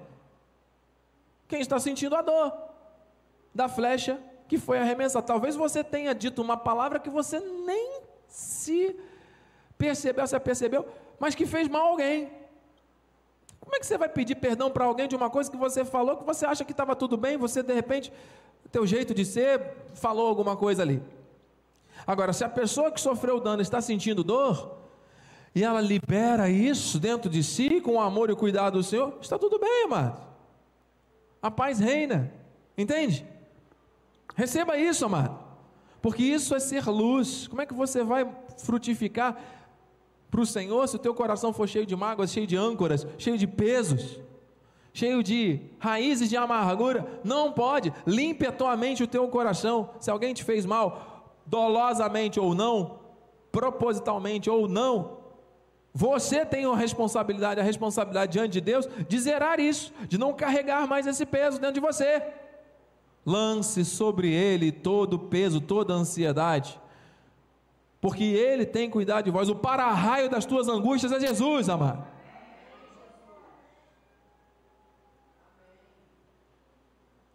Quem 1.47 1.61
está 1.61 1.79
sentindo 1.79 2.17
a 2.17 2.23
dor 2.23 2.53
da 3.55 3.69
flecha 3.69 4.19
que 4.49 4.57
foi 4.57 4.79
arremessada. 4.79 5.27
Talvez 5.27 5.55
você 5.55 5.85
tenha 5.85 6.15
dito 6.15 6.41
uma 6.41 6.57
palavra 6.57 6.99
que 6.99 7.11
você 7.11 7.41
nem 7.41 8.01
se 8.27 8.97
percebeu, 9.77 10.27
se 10.27 10.41
percebeu, 10.41 10.89
mas 11.19 11.35
que 11.35 11.45
fez 11.45 11.69
mal 11.69 11.83
a 11.83 11.89
alguém. 11.91 12.40
Como 13.61 13.77
é 13.77 13.79
que 13.79 13.87
você 13.87 13.99
vai 13.99 14.09
pedir 14.09 14.37
perdão 14.37 14.71
para 14.71 14.85
alguém 14.85 15.07
de 15.07 15.15
uma 15.15 15.29
coisa 15.29 15.51
que 15.51 15.57
você 15.57 15.85
falou, 15.85 16.17
que 16.17 16.25
você 16.25 16.47
acha 16.47 16.65
que 16.65 16.73
estava 16.73 16.97
tudo 16.97 17.17
bem, 17.17 17.37
você 17.37 17.63
de 17.63 17.75
repente, 17.75 18.13
teu 18.73 18.87
jeito 18.87 19.15
de 19.15 19.25
ser, 19.25 19.61
falou 19.95 20.27
alguma 20.27 20.57
coisa 20.57 20.83
ali. 20.83 21.03
Agora, 22.07 22.33
se 22.33 22.43
a 22.43 22.49
pessoa 22.49 22.91
que 22.91 23.01
sofreu 23.01 23.37
o 23.37 23.41
dano 23.41 23.61
está 23.61 23.81
sentindo 23.81 24.25
dor, 24.25 24.79
e 25.55 25.63
ela 25.65 25.81
libera 25.81 26.49
isso 26.49 26.99
dentro 26.99 27.29
de 27.29 27.43
si, 27.43 27.81
com 27.81 27.93
o 27.93 28.01
amor 28.01 28.31
e 28.31 28.33
o 28.33 28.37
cuidado 28.37 28.79
do 28.79 28.83
Senhor, 28.83 29.19
está 29.21 29.39
tudo 29.39 29.59
bem, 29.59 29.85
amado. 29.85 30.21
A 31.43 31.51
paz 31.51 31.79
reina, 31.79 32.33
entende? 32.77 33.27
Receba 34.35 34.77
isso, 34.77 35.05
amado, 35.05 35.39
porque 36.01 36.23
isso 36.23 36.55
é 36.55 36.61
ser 36.61 36.87
luz. 36.89 37.49
Como 37.49 37.61
é 37.61 37.67
que 37.67 37.75
você 37.75 38.03
vai 38.03 38.31
frutificar 38.59 39.37
para 40.31 40.41
o 40.41 40.47
Senhor 40.47 40.87
se 40.89 40.97
o 40.97 40.99
teu 40.99 41.15
coração 41.15 41.53
for 41.53 41.69
cheio 41.69 41.85
de 41.85 41.97
mágoas, 41.97 42.31
cheio 42.31 42.47
de 42.47 42.57
âncoras, 42.57 43.07
cheio 43.19 43.37
de 43.37 43.47
pesos? 43.47 44.21
cheio 44.93 45.23
de 45.23 45.61
raízes 45.79 46.29
de 46.29 46.37
amargura, 46.37 47.07
não 47.23 47.53
pode. 47.53 47.93
Limpe 48.07 48.47
a 48.47 48.53
tua 48.53 48.77
mente, 48.77 49.03
o 49.03 49.07
teu 49.07 49.27
coração. 49.29 49.91
Se 50.01 50.11
alguém 50.11 50.35
te 50.35 50.45
fez 50.45 50.67
mal, 50.67 51.41
dolosamente 51.47 52.39
ou 52.41 52.55
não, 52.55 52.99
propositalmente 53.53 54.49
ou 54.51 54.69
não, 54.69 55.19
você 55.93 56.45
tem 56.45 56.65
a 56.65 56.77
responsabilidade, 56.77 57.61
a 57.61 57.65
responsabilidade 57.65 58.33
diante 58.33 58.53
de 58.53 58.61
Deus 58.61 58.89
de 59.09 59.19
zerar 59.19 59.59
isso, 59.59 59.93
de 60.09 60.17
não 60.17 60.33
carregar 60.33 60.87
mais 60.87 61.07
esse 61.07 61.27
peso 61.27 61.61
dentro 61.61 61.75
de 61.75 61.81
você. 61.81 62.23
Lance 63.27 63.85
sobre 63.85 64.33
ele 64.33 64.71
todo 64.73 65.15
o 65.15 65.19
peso, 65.19 65.61
toda 65.61 65.93
a 65.93 65.97
ansiedade, 65.97 66.81
porque 68.01 68.25
ele 68.25 68.65
tem 68.65 68.89
cuidado 68.89 69.27
de 69.27 69.31
vós. 69.31 69.49
O 69.49 69.55
para-raio 69.55 70.31
das 70.31 70.47
tuas 70.47 70.69
angústias 70.69 71.13
é 71.13 71.21
Jesus, 71.21 71.69
amado. 71.69 72.07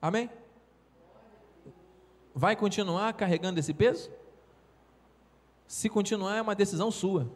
Amém? 0.01 0.29
Vai 2.33 2.55
continuar 2.55 3.13
carregando 3.13 3.59
esse 3.59 3.73
peso? 3.73 4.11
Se 5.67 5.87
continuar, 5.89 6.35
é 6.35 6.41
uma 6.41 6.55
decisão 6.55 6.91
sua. 6.91 7.31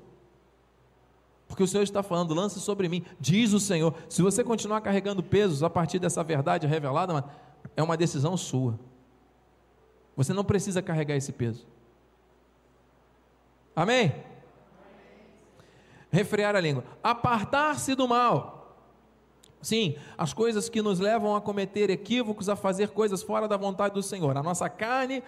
Porque 1.47 1.63
o 1.63 1.67
Senhor 1.67 1.83
está 1.83 2.03
falando, 2.03 2.33
lance 2.33 2.59
sobre 2.59 2.87
mim, 2.87 3.03
diz 3.19 3.53
o 3.53 3.59
Senhor. 3.59 3.95
Se 4.07 4.21
você 4.21 4.43
continuar 4.43 4.81
carregando 4.81 5.23
pesos 5.23 5.63
a 5.63 5.69
partir 5.69 5.97
dessa 5.97 6.23
verdade 6.23 6.67
revelada, 6.67 7.25
é 7.75 7.81
uma 7.81 7.97
decisão 7.97 8.37
sua. 8.37 8.79
Você 10.15 10.31
não 10.31 10.43
precisa 10.43 10.81
carregar 10.81 11.15
esse 11.15 11.31
peso. 11.31 11.65
Amém? 13.75 14.13
Refrear 16.11 16.55
a 16.55 16.59
língua. 16.59 16.83
Apartar-se 17.03 17.95
do 17.95 18.07
mal. 18.07 18.59
Sim, 19.61 19.95
as 20.17 20.33
coisas 20.33 20.69
que 20.69 20.81
nos 20.81 20.99
levam 20.99 21.35
a 21.35 21.41
cometer 21.41 21.89
equívocos, 21.89 22.47
a 22.47 22.55
fazer 22.55 22.89
coisas 22.89 23.21
fora 23.21 23.47
da 23.47 23.57
vontade 23.57 23.93
do 23.93 24.01
Senhor. 24.01 24.37
A 24.37 24.43
nossa 24.43 24.69
carne 24.69 25.21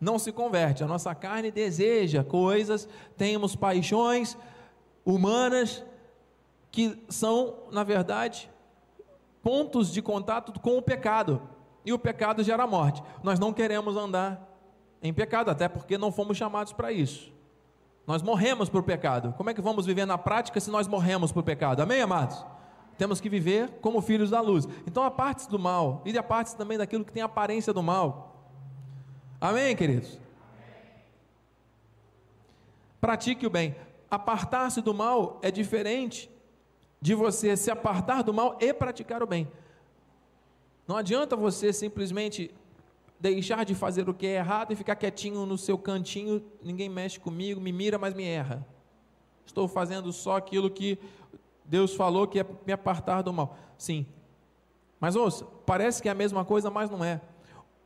não 0.00 0.18
se 0.18 0.32
converte, 0.32 0.82
a 0.82 0.86
nossa 0.86 1.14
carne 1.14 1.50
deseja 1.50 2.24
coisas, 2.24 2.88
temos 3.16 3.54
paixões, 3.54 4.36
humanas 5.04 5.84
que 6.70 7.02
são, 7.08 7.54
na 7.70 7.82
verdade, 7.82 8.50
pontos 9.42 9.92
de 9.92 10.02
contato 10.02 10.58
com 10.60 10.76
o 10.76 10.82
pecado. 10.82 11.40
E 11.84 11.92
o 11.92 11.98
pecado 11.98 12.42
gera 12.42 12.66
morte. 12.66 13.02
Nós 13.22 13.38
não 13.38 13.52
queremos 13.52 13.96
andar 13.96 14.46
em 15.02 15.14
pecado, 15.14 15.50
até 15.50 15.68
porque 15.68 15.96
não 15.96 16.12
fomos 16.12 16.36
chamados 16.36 16.72
para 16.72 16.92
isso. 16.92 17.32
Nós 18.08 18.22
morremos 18.22 18.68
por 18.68 18.82
pecado. 18.82 19.32
Como 19.36 19.48
é 19.50 19.54
que 19.54 19.60
vamos 19.60 19.86
viver 19.86 20.04
na 20.04 20.18
prática 20.18 20.58
se 20.58 20.68
nós 20.68 20.88
morremos 20.88 21.30
por 21.30 21.44
pecado? 21.44 21.80
Amém, 21.80 22.00
amados? 22.00 22.44
Temos 22.96 23.20
que 23.20 23.28
viver 23.28 23.70
como 23.80 24.00
filhos 24.00 24.30
da 24.30 24.40
luz. 24.40 24.66
Então, 24.84 25.04
a 25.04 25.10
parte 25.10 25.48
do 25.48 25.60
mal 25.60 26.02
e 26.04 26.18
a 26.18 26.22
parte 26.22 26.56
também 26.56 26.76
daquilo 26.76 27.04
que 27.04 27.12
tem 27.12 27.22
aparência 27.22 27.72
do 27.72 27.82
mal. 27.84 28.50
Amém, 29.40 29.76
queridos? 29.76 30.18
Pratique 33.00 33.46
o 33.46 33.50
bem 33.50 33.76
apartar-se 34.10 34.80
do 34.80 34.94
mal 34.94 35.38
é 35.42 35.50
diferente 35.50 36.30
de 37.00 37.14
você 37.14 37.56
se 37.56 37.70
apartar 37.70 38.22
do 38.22 38.32
mal 38.32 38.56
e 38.60 38.72
praticar 38.72 39.22
o 39.22 39.26
bem. 39.26 39.50
Não 40.86 40.96
adianta 40.96 41.36
você 41.36 41.72
simplesmente 41.72 42.52
deixar 43.20 43.64
de 43.64 43.74
fazer 43.74 44.08
o 44.08 44.14
que 44.14 44.26
é 44.26 44.36
errado 44.36 44.72
e 44.72 44.76
ficar 44.76 44.96
quietinho 44.96 45.44
no 45.44 45.58
seu 45.58 45.76
cantinho, 45.76 46.42
ninguém 46.62 46.88
mexe 46.88 47.18
comigo, 47.18 47.60
me 47.60 47.72
mira, 47.72 47.98
mas 47.98 48.14
me 48.14 48.24
erra. 48.24 48.66
Estou 49.44 49.66
fazendo 49.66 50.12
só 50.12 50.36
aquilo 50.36 50.70
que 50.70 50.98
Deus 51.64 51.94
falou 51.94 52.26
que 52.26 52.40
é 52.40 52.46
me 52.66 52.72
apartar 52.72 53.22
do 53.22 53.32
mal. 53.32 53.56
Sim. 53.76 54.06
Mas 55.00 55.16
ouça, 55.16 55.44
parece 55.66 56.02
que 56.02 56.08
é 56.08 56.12
a 56.12 56.14
mesma 56.14 56.44
coisa, 56.44 56.70
mas 56.70 56.90
não 56.90 57.04
é. 57.04 57.20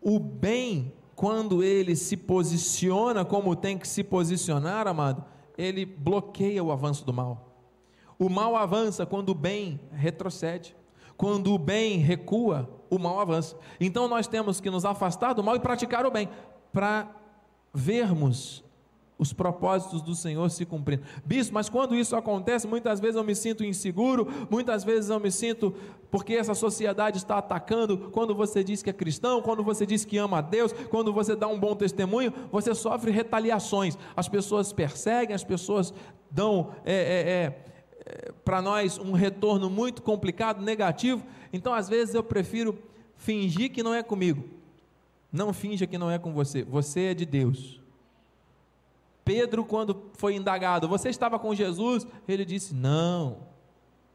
O 0.00 0.18
bem, 0.18 0.92
quando 1.14 1.62
ele 1.62 1.94
se 1.94 2.16
posiciona 2.16 3.24
como 3.24 3.54
tem 3.54 3.78
que 3.78 3.86
se 3.86 4.02
posicionar, 4.02 4.86
amado, 4.86 5.24
ele 5.56 5.84
bloqueia 5.84 6.62
o 6.62 6.72
avanço 6.72 7.04
do 7.04 7.12
mal. 7.12 7.52
O 8.18 8.28
mal 8.28 8.56
avança 8.56 9.04
quando 9.04 9.30
o 9.30 9.34
bem 9.34 9.80
retrocede. 9.92 10.76
Quando 11.22 11.54
o 11.54 11.58
bem 11.58 11.98
recua, 11.98 12.68
o 12.90 12.98
mal 12.98 13.20
avança. 13.20 13.56
Então 13.78 14.08
nós 14.08 14.26
temos 14.26 14.60
que 14.60 14.68
nos 14.68 14.84
afastar 14.84 15.34
do 15.34 15.40
mal 15.44 15.54
e 15.54 15.60
praticar 15.60 16.04
o 16.04 16.10
bem, 16.10 16.28
para 16.72 17.14
vermos 17.72 18.64
os 19.16 19.32
propósitos 19.32 20.02
do 20.02 20.16
Senhor 20.16 20.50
se 20.50 20.66
cumprindo. 20.66 21.04
Bispo, 21.24 21.54
mas 21.54 21.68
quando 21.68 21.94
isso 21.94 22.16
acontece, 22.16 22.66
muitas 22.66 22.98
vezes 22.98 23.14
eu 23.14 23.22
me 23.22 23.36
sinto 23.36 23.62
inseguro, 23.62 24.26
muitas 24.50 24.82
vezes 24.82 25.10
eu 25.10 25.20
me 25.20 25.30
sinto 25.30 25.72
porque 26.10 26.34
essa 26.34 26.54
sociedade 26.54 27.18
está 27.18 27.38
atacando. 27.38 28.10
Quando 28.10 28.34
você 28.34 28.64
diz 28.64 28.82
que 28.82 28.90
é 28.90 28.92
cristão, 28.92 29.40
quando 29.42 29.62
você 29.62 29.86
diz 29.86 30.04
que 30.04 30.18
ama 30.18 30.38
a 30.38 30.40
Deus, 30.42 30.72
quando 30.90 31.12
você 31.12 31.36
dá 31.36 31.46
um 31.46 31.60
bom 31.60 31.76
testemunho, 31.76 32.34
você 32.50 32.74
sofre 32.74 33.12
retaliações. 33.12 33.96
As 34.16 34.28
pessoas 34.28 34.72
perseguem, 34.72 35.36
as 35.36 35.44
pessoas 35.44 35.94
dão 36.28 36.72
é, 36.84 36.94
é, 36.94 37.30
é, 37.30 37.64
para 38.44 38.60
nós 38.60 38.98
um 38.98 39.12
retorno 39.12 39.70
muito 39.70 40.02
complicado, 40.02 40.62
negativo. 40.62 41.24
Então, 41.52 41.72
às 41.72 41.88
vezes, 41.88 42.14
eu 42.14 42.22
prefiro 42.22 42.78
fingir 43.16 43.70
que 43.70 43.82
não 43.82 43.94
é 43.94 44.02
comigo. 44.02 44.44
Não 45.32 45.52
finja 45.52 45.86
que 45.86 45.96
não 45.96 46.10
é 46.10 46.18
com 46.18 46.32
você. 46.32 46.62
Você 46.62 47.00
é 47.04 47.14
de 47.14 47.24
Deus. 47.24 47.80
Pedro, 49.24 49.64
quando 49.64 50.10
foi 50.14 50.34
indagado, 50.34 50.88
você 50.88 51.08
estava 51.08 51.38
com 51.38 51.54
Jesus? 51.54 52.06
Ele 52.26 52.44
disse: 52.44 52.74
Não. 52.74 53.50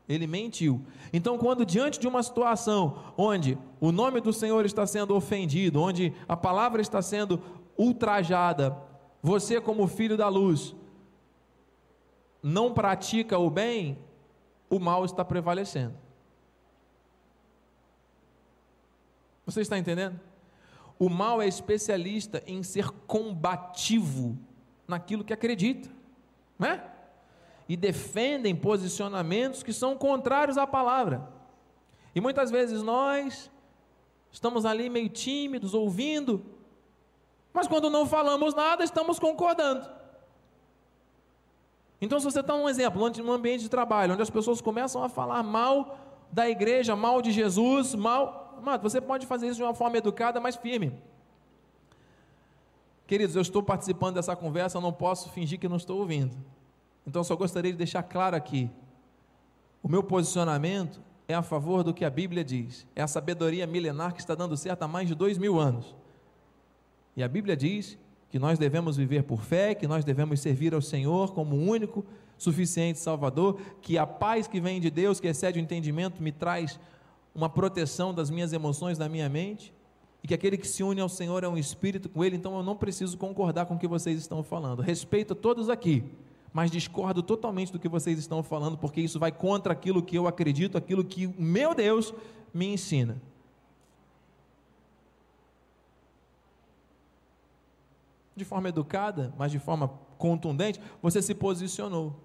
Ele 0.07 0.25
mentiu. 0.25 0.81
Então, 1.11 1.37
quando 1.37 1.65
diante 1.65 1.99
de 1.99 2.07
uma 2.07 2.23
situação 2.23 3.13
onde 3.17 3.57
o 3.79 3.91
nome 3.91 4.21
do 4.21 4.31
Senhor 4.31 4.65
está 4.65 4.87
sendo 4.87 5.13
ofendido, 5.13 5.81
onde 5.81 6.13
a 6.29 6.37
palavra 6.37 6.81
está 6.81 7.01
sendo 7.01 7.41
ultrajada, 7.77 8.77
você, 9.21 9.59
como 9.59 9.85
filho 9.87 10.15
da 10.15 10.29
luz, 10.29 10.73
não 12.47 12.73
pratica 12.73 13.37
o 13.37 13.49
bem, 13.49 13.99
o 14.69 14.79
mal 14.79 15.03
está 15.03 15.23
prevalecendo. 15.25 15.95
Você 19.45 19.61
está 19.61 19.77
entendendo? 19.77 20.17
O 20.97 21.09
mal 21.09 21.41
é 21.41 21.47
especialista 21.47 22.41
em 22.47 22.63
ser 22.63 22.89
combativo 23.05 24.37
naquilo 24.87 25.25
que 25.25 25.33
acredita, 25.33 25.89
né? 26.57 26.89
E 27.67 27.75
defendem 27.75 28.55
posicionamentos 28.55 29.61
que 29.61 29.73
são 29.73 29.97
contrários 29.97 30.57
à 30.57 30.65
palavra. 30.65 31.29
E 32.15 32.21
muitas 32.21 32.49
vezes 32.49 32.81
nós 32.81 33.51
estamos 34.31 34.65
ali 34.65 34.89
meio 34.89 35.09
tímidos, 35.09 35.73
ouvindo, 35.73 36.45
mas 37.51 37.67
quando 37.67 37.89
não 37.89 38.05
falamos 38.05 38.53
nada, 38.53 38.85
estamos 38.85 39.19
concordando. 39.19 39.96
Então, 41.99 42.19
se 42.19 42.25
você 42.25 42.39
está 42.41 42.55
num 42.55 42.69
exemplo, 42.69 43.09
num 43.23 43.31
ambiente 43.31 43.61
de 43.61 43.69
trabalho, 43.69 44.13
onde 44.13 44.21
as 44.21 44.29
pessoas 44.29 44.61
começam 44.61 45.03
a 45.03 45.09
falar 45.09 45.41
mal 45.41 45.97
da 46.31 46.47
igreja, 46.49 46.95
mal 46.95 47.21
de 47.21 47.31
Jesus, 47.31 47.95
mal. 47.95 48.59
Mano, 48.63 48.81
você 48.81 49.01
pode 49.01 49.25
fazer 49.25 49.47
isso 49.47 49.57
de 49.57 49.63
uma 49.63 49.73
forma 49.73 49.97
educada, 49.97 50.39
mas 50.39 50.55
firme. 50.55 50.93
Queridos, 53.07 53.35
eu 53.35 53.41
estou 53.41 53.63
participando 53.63 54.15
dessa 54.15 54.35
conversa, 54.35 54.77
eu 54.77 54.81
não 54.81 54.93
posso 54.93 55.29
fingir 55.29 55.59
que 55.59 55.67
não 55.67 55.77
estou 55.77 55.99
ouvindo. 55.99 56.35
Então, 57.05 57.23
só 57.23 57.35
gostaria 57.35 57.71
de 57.71 57.77
deixar 57.77 58.03
claro 58.03 58.35
aqui: 58.35 58.69
o 59.81 59.87
meu 59.87 60.03
posicionamento 60.03 61.01
é 61.27 61.33
a 61.33 61.41
favor 61.41 61.83
do 61.83 61.93
que 61.93 62.05
a 62.05 62.09
Bíblia 62.09 62.43
diz. 62.43 62.85
É 62.95 63.01
a 63.01 63.07
sabedoria 63.07 63.65
milenar 63.65 64.13
que 64.13 64.19
está 64.19 64.35
dando 64.35 64.55
certo 64.55 64.83
há 64.83 64.87
mais 64.87 65.07
de 65.07 65.15
dois 65.15 65.37
mil 65.37 65.59
anos. 65.59 65.95
E 67.15 67.23
a 67.23 67.27
Bíblia 67.27 67.55
diz 67.57 67.97
que 68.29 68.39
nós 68.39 68.59
devemos 68.59 68.97
viver 68.97 69.23
por 69.23 69.41
fé, 69.41 69.73
que 69.73 69.87
nós 69.87 70.03
devemos 70.03 70.39
servir 70.39 70.73
ao 70.73 70.81
Senhor 70.81 71.33
como 71.33 71.55
o 71.55 71.69
único, 71.69 72.05
suficiente 72.37 72.99
Salvador, 72.99 73.59
que 73.81 73.97
a 73.97 74.05
paz 74.05 74.47
que 74.47 74.59
vem 74.59 74.79
de 74.79 74.89
Deus, 74.89 75.19
que 75.19 75.27
excede 75.27 75.59
o 75.59 75.61
entendimento, 75.61 76.21
me 76.21 76.31
traz 76.31 76.79
uma 77.33 77.49
proteção 77.49 78.13
das 78.13 78.29
minhas 78.29 78.53
emoções, 78.53 78.97
da 78.97 79.07
minha 79.09 79.29
mente, 79.29 79.73
e 80.23 80.27
que 80.27 80.33
aquele 80.33 80.57
que 80.57 80.67
se 80.67 80.83
une 80.83 81.01
ao 81.01 81.09
Senhor 81.09 81.43
é 81.43 81.47
um 81.47 81.57
espírito 81.57 82.09
com 82.09 82.23
Ele, 82.23 82.35
então 82.35 82.55
eu 82.57 82.63
não 82.63 82.75
preciso 82.75 83.17
concordar 83.17 83.65
com 83.65 83.75
o 83.75 83.79
que 83.79 83.87
vocês 83.87 84.19
estão 84.19 84.43
falando. 84.43 84.81
Respeito 84.81 85.33
a 85.33 85.35
todos 85.35 85.69
aqui, 85.69 86.03
mas 86.51 86.71
discordo 86.71 87.21
totalmente 87.21 87.71
do 87.71 87.79
que 87.79 87.87
vocês 87.87 88.17
estão 88.17 88.41
falando, 88.43 88.77
porque 88.77 89.01
isso 89.01 89.19
vai 89.19 89.31
contra 89.31 89.73
aquilo 89.73 90.01
que 90.01 90.17
eu 90.17 90.27
acredito, 90.27 90.77
aquilo 90.77 91.03
que 91.03 91.27
o 91.27 91.35
meu 91.37 91.73
Deus 91.73 92.13
me 92.53 92.65
ensina. 92.73 93.21
De 98.37 98.45
forma 98.45 98.69
educada, 98.69 99.33
mas 99.35 99.51
de 99.51 99.57
forma 99.57 99.91
contundente, 100.19 100.79
você 101.01 101.23
se 101.23 101.33
posicionou. 101.33 102.15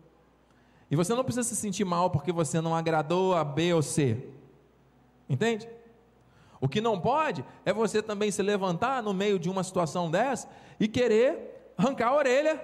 E 0.90 0.94
você 0.94 1.14
não 1.14 1.24
precisa 1.24 1.42
se 1.42 1.56
sentir 1.56 1.86
mal 1.86 2.10
porque 2.10 2.30
você 2.30 2.60
não 2.60 2.76
agradou 2.76 3.34
a 3.34 3.42
B 3.42 3.72
ou 3.72 3.80
C. 3.80 4.28
Entende? 5.26 5.66
O 6.60 6.68
que 6.68 6.82
não 6.82 7.00
pode 7.00 7.42
é 7.64 7.72
você 7.72 8.02
também 8.02 8.30
se 8.30 8.42
levantar 8.42 9.02
no 9.02 9.14
meio 9.14 9.38
de 9.38 9.48
uma 9.48 9.64
situação 9.64 10.10
dessa 10.10 10.46
e 10.78 10.86
querer 10.86 11.72
arrancar 11.78 12.08
a 12.08 12.14
orelha 12.14 12.62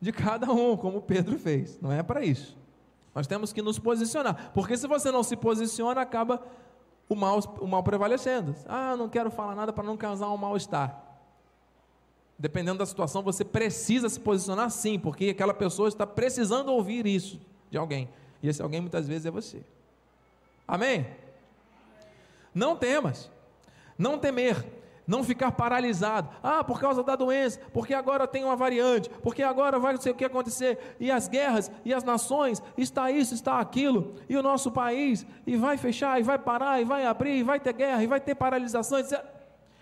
de 0.00 0.12
cada 0.12 0.52
um, 0.52 0.76
como 0.76 1.02
Pedro 1.02 1.36
fez. 1.36 1.80
Não 1.80 1.90
é 1.90 2.00
para 2.00 2.24
isso. 2.24 2.56
Nós 3.12 3.26
temos 3.26 3.52
que 3.52 3.60
nos 3.60 3.80
posicionar, 3.80 4.52
porque 4.54 4.76
se 4.76 4.86
você 4.86 5.10
não 5.10 5.24
se 5.24 5.36
posiciona, 5.36 6.00
acaba 6.00 6.40
o 7.08 7.16
mal, 7.16 7.40
o 7.60 7.66
mal 7.66 7.82
prevalecendo. 7.82 8.54
Ah, 8.68 8.96
não 8.96 9.08
quero 9.08 9.32
falar 9.32 9.56
nada 9.56 9.72
para 9.72 9.82
não 9.82 9.96
causar 9.96 10.30
um 10.30 10.36
mal-estar 10.36 11.11
dependendo 12.42 12.78
da 12.78 12.86
situação, 12.86 13.22
você 13.22 13.44
precisa 13.44 14.08
se 14.08 14.18
posicionar 14.18 14.68
sim, 14.68 14.98
porque 14.98 15.26
aquela 15.26 15.54
pessoa 15.54 15.88
está 15.88 16.04
precisando 16.04 16.70
ouvir 16.70 17.06
isso 17.06 17.40
de 17.70 17.78
alguém. 17.78 18.08
E 18.42 18.48
esse 18.48 18.60
alguém 18.60 18.80
muitas 18.80 19.06
vezes 19.06 19.26
é 19.26 19.30
você. 19.30 19.62
Amém? 20.66 21.06
Não 22.52 22.74
temas, 22.76 23.30
não 23.96 24.18
temer, 24.18 24.66
não 25.06 25.22
ficar 25.22 25.52
paralisado. 25.52 26.30
Ah, 26.42 26.64
por 26.64 26.80
causa 26.80 27.04
da 27.04 27.14
doença, 27.14 27.60
porque 27.72 27.94
agora 27.94 28.26
tem 28.26 28.42
uma 28.42 28.56
variante, 28.56 29.08
porque 29.22 29.44
agora 29.44 29.78
vai 29.78 29.94
não 29.94 30.00
sei 30.00 30.10
o 30.10 30.16
que 30.16 30.24
acontecer, 30.24 30.96
e 30.98 31.12
as 31.12 31.28
guerras, 31.28 31.70
e 31.84 31.94
as 31.94 32.02
nações, 32.02 32.60
está 32.76 33.08
isso, 33.08 33.34
está 33.34 33.60
aquilo, 33.60 34.16
e 34.28 34.36
o 34.36 34.42
nosso 34.42 34.72
país, 34.72 35.24
e 35.46 35.56
vai 35.56 35.78
fechar, 35.78 36.18
e 36.18 36.24
vai 36.24 36.40
parar, 36.40 36.80
e 36.80 36.84
vai 36.84 37.06
abrir, 37.06 37.36
e 37.36 37.44
vai 37.44 37.60
ter 37.60 37.72
guerra, 37.72 38.02
e 38.02 38.08
vai 38.08 38.20
ter 38.20 38.34
paralisações. 38.34 39.10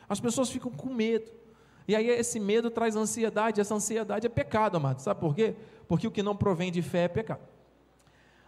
As 0.07 0.21
pessoas 0.21 0.51
ficam 0.51 0.71
com 0.71 0.91
medo. 0.91 1.40
E 1.87 1.97
aí 1.97 2.09
esse 2.09 2.39
medo 2.39 2.71
traz 2.71 2.97
ansiedade, 2.97 3.61
essa 3.61 3.75
ansiedade 3.75 4.27
é 4.27 4.31
pecado, 4.31 4.77
amado. 4.77 5.01
Sabe 5.01 5.21
por 5.21 5.35
quê? 5.35 5.55
Porque 5.89 6.07
o 6.07 6.11
que 6.11 6.23
não 6.23 6.37
provém 6.37 6.71
de 6.71 6.83
fé 6.83 7.05
é 7.05 7.09
pecado. 7.09 7.41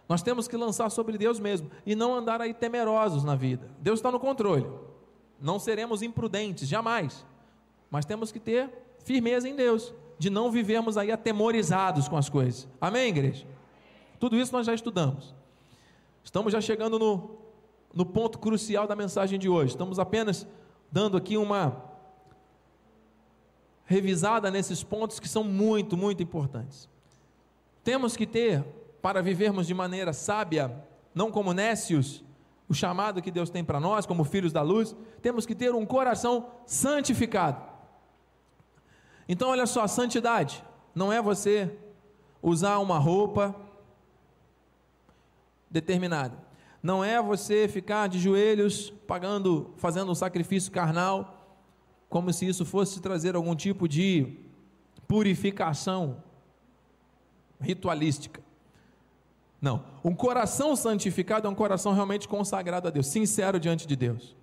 Nós 0.07 0.21
temos 0.21 0.47
que 0.47 0.57
lançar 0.57 0.89
sobre 0.89 1.17
Deus 1.17 1.39
mesmo 1.39 1.71
e 1.85 1.95
não 1.95 2.13
andar 2.13 2.41
aí 2.41 2.53
temerosos 2.53 3.23
na 3.23 3.35
vida. 3.35 3.69
Deus 3.79 3.99
está 3.99 4.11
no 4.11 4.19
controle. 4.19 4.67
Não 5.41 5.59
seremos 5.59 6.01
imprudentes, 6.01 6.67
jamais. 6.67 7.25
Mas 7.89 8.05
temos 8.05 8.31
que 8.31 8.39
ter 8.39 8.69
firmeza 9.03 9.47
em 9.47 9.55
Deus, 9.55 9.93
de 10.17 10.29
não 10.29 10.49
vivermos 10.51 10.97
aí 10.97 11.11
atemorizados 11.11 12.07
com 12.07 12.17
as 12.17 12.29
coisas. 12.29 12.67
Amém, 12.79 13.09
igreja? 13.09 13.45
Tudo 14.19 14.37
isso 14.37 14.53
nós 14.53 14.65
já 14.65 14.73
estudamos. 14.73 15.35
Estamos 16.23 16.53
já 16.53 16.61
chegando 16.61 16.97
no, 16.97 17.37
no 17.93 18.05
ponto 18.05 18.39
crucial 18.39 18.87
da 18.87 18.95
mensagem 18.95 19.37
de 19.37 19.49
hoje. 19.49 19.71
Estamos 19.71 19.99
apenas 19.99 20.47
dando 20.91 21.17
aqui 21.17 21.35
uma 21.35 21.92
revisada 23.85 24.49
nesses 24.49 24.83
pontos 24.83 25.19
que 25.19 25.27
são 25.27 25.43
muito, 25.43 25.97
muito 25.97 26.23
importantes. 26.23 26.89
Temos 27.83 28.15
que 28.15 28.25
ter, 28.25 28.63
para 29.01 29.21
vivermos 29.21 29.67
de 29.67 29.73
maneira 29.73 30.13
sábia, 30.13 30.73
não 31.13 31.31
como 31.31 31.53
nécios, 31.53 32.23
o 32.67 32.73
chamado 32.73 33.21
que 33.21 33.29
Deus 33.29 33.49
tem 33.49 33.63
para 33.63 33.79
nós, 33.79 34.05
como 34.05 34.23
filhos 34.23 34.53
da 34.53 34.61
luz, 34.61 34.95
temos 35.21 35.45
que 35.45 35.53
ter 35.53 35.73
um 35.75 35.85
coração 35.85 36.47
santificado. 36.65 37.61
Então, 39.27 39.49
olha 39.49 39.65
só, 39.65 39.85
santidade 39.87 40.63
não 40.95 41.11
é 41.11 41.21
você 41.21 41.77
usar 42.41 42.79
uma 42.79 42.97
roupa 42.97 43.55
determinada. 45.69 46.37
Não 46.81 47.03
é 47.03 47.21
você 47.21 47.67
ficar 47.67 48.07
de 48.07 48.19
joelhos 48.19 48.89
pagando, 49.07 49.73
fazendo 49.77 50.11
um 50.11 50.15
sacrifício 50.15 50.71
carnal 50.71 51.42
como 52.13 52.31
se 52.31 52.47
isso 52.47 52.63
fosse 52.63 53.01
trazer 53.01 53.35
algum 53.35 53.55
tipo 53.55 53.87
de 53.87 54.37
purificação 55.07 56.17
ritualística. 57.59 58.39
Não, 59.59 59.83
um 60.03 60.13
coração 60.13 60.75
santificado 60.75 61.47
é 61.47 61.49
um 61.49 61.55
coração 61.55 61.91
realmente 61.91 62.27
consagrado 62.27 62.87
a 62.87 62.91
Deus, 62.91 63.07
sincero 63.07 63.59
diante 63.59 63.87
de 63.87 63.95
Deus. 63.95 64.35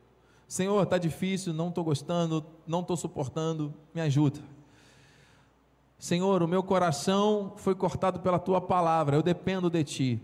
Senhor, 0.49 0.83
está 0.83 0.99
difícil, 0.99 1.53
não 1.53 1.69
estou 1.69 1.85
gostando, 1.85 2.45
não 2.67 2.81
estou 2.81 2.97
suportando, 2.97 3.73
me 3.95 4.01
ajuda. 4.01 4.41
Senhor, 5.97 6.43
o 6.43 6.49
meu 6.49 6.65
coração 6.65 7.53
foi 7.55 7.77
cortado 7.77 8.19
pela 8.19 8.41
tua 8.41 8.61
palavra, 8.61 9.15
eu 9.15 9.23
dependo 9.23 9.71
de 9.71 9.85
ti. 9.85 10.23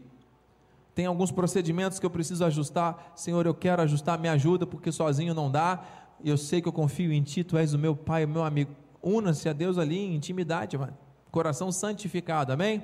Tem 0.97 1.07
alguns 1.07 1.31
procedimentos 1.31 2.01
que 2.01 2.07
eu 2.07 2.11
preciso 2.11 2.45
ajustar, 2.45 3.13
Senhor, 3.15 3.47
eu 3.47 3.55
quero 3.55 3.83
ajustar, 3.83 4.19
me 4.19 4.29
ajuda, 4.29 4.67
porque 4.67 4.91
sozinho 4.91 5.33
não 5.33 5.49
dá 5.49 6.06
eu 6.25 6.37
sei 6.37 6.61
que 6.61 6.69
eu 6.69 6.73
confio 6.73 7.13
em 7.13 7.23
Ti, 7.23 7.45
Tu 7.45 7.57
és 7.57 7.75
o 7.75 7.79
meu 7.79 7.95
Pai, 7.95 8.25
o 8.25 8.29
meu 8.29 8.45
amigo. 8.45 8.75
Una-se 9.03 9.49
a 9.49 9.53
Deus 9.53 9.79
ali 9.79 9.99
em 9.99 10.15
intimidade, 10.15 10.77
mano. 10.77 10.97
Coração 11.31 11.71
santificado, 11.71 12.53
amém? 12.53 12.83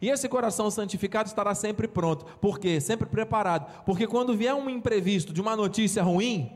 E 0.00 0.08
esse 0.08 0.28
coração 0.28 0.70
santificado 0.70 1.28
estará 1.28 1.54
sempre 1.54 1.86
pronto. 1.86 2.24
Por 2.38 2.58
quê? 2.58 2.80
Sempre 2.80 3.06
preparado. 3.06 3.84
Porque 3.84 4.06
quando 4.06 4.36
vier 4.36 4.54
um 4.54 4.68
imprevisto 4.70 5.32
de 5.32 5.40
uma 5.40 5.54
notícia 5.54 6.02
ruim, 6.02 6.50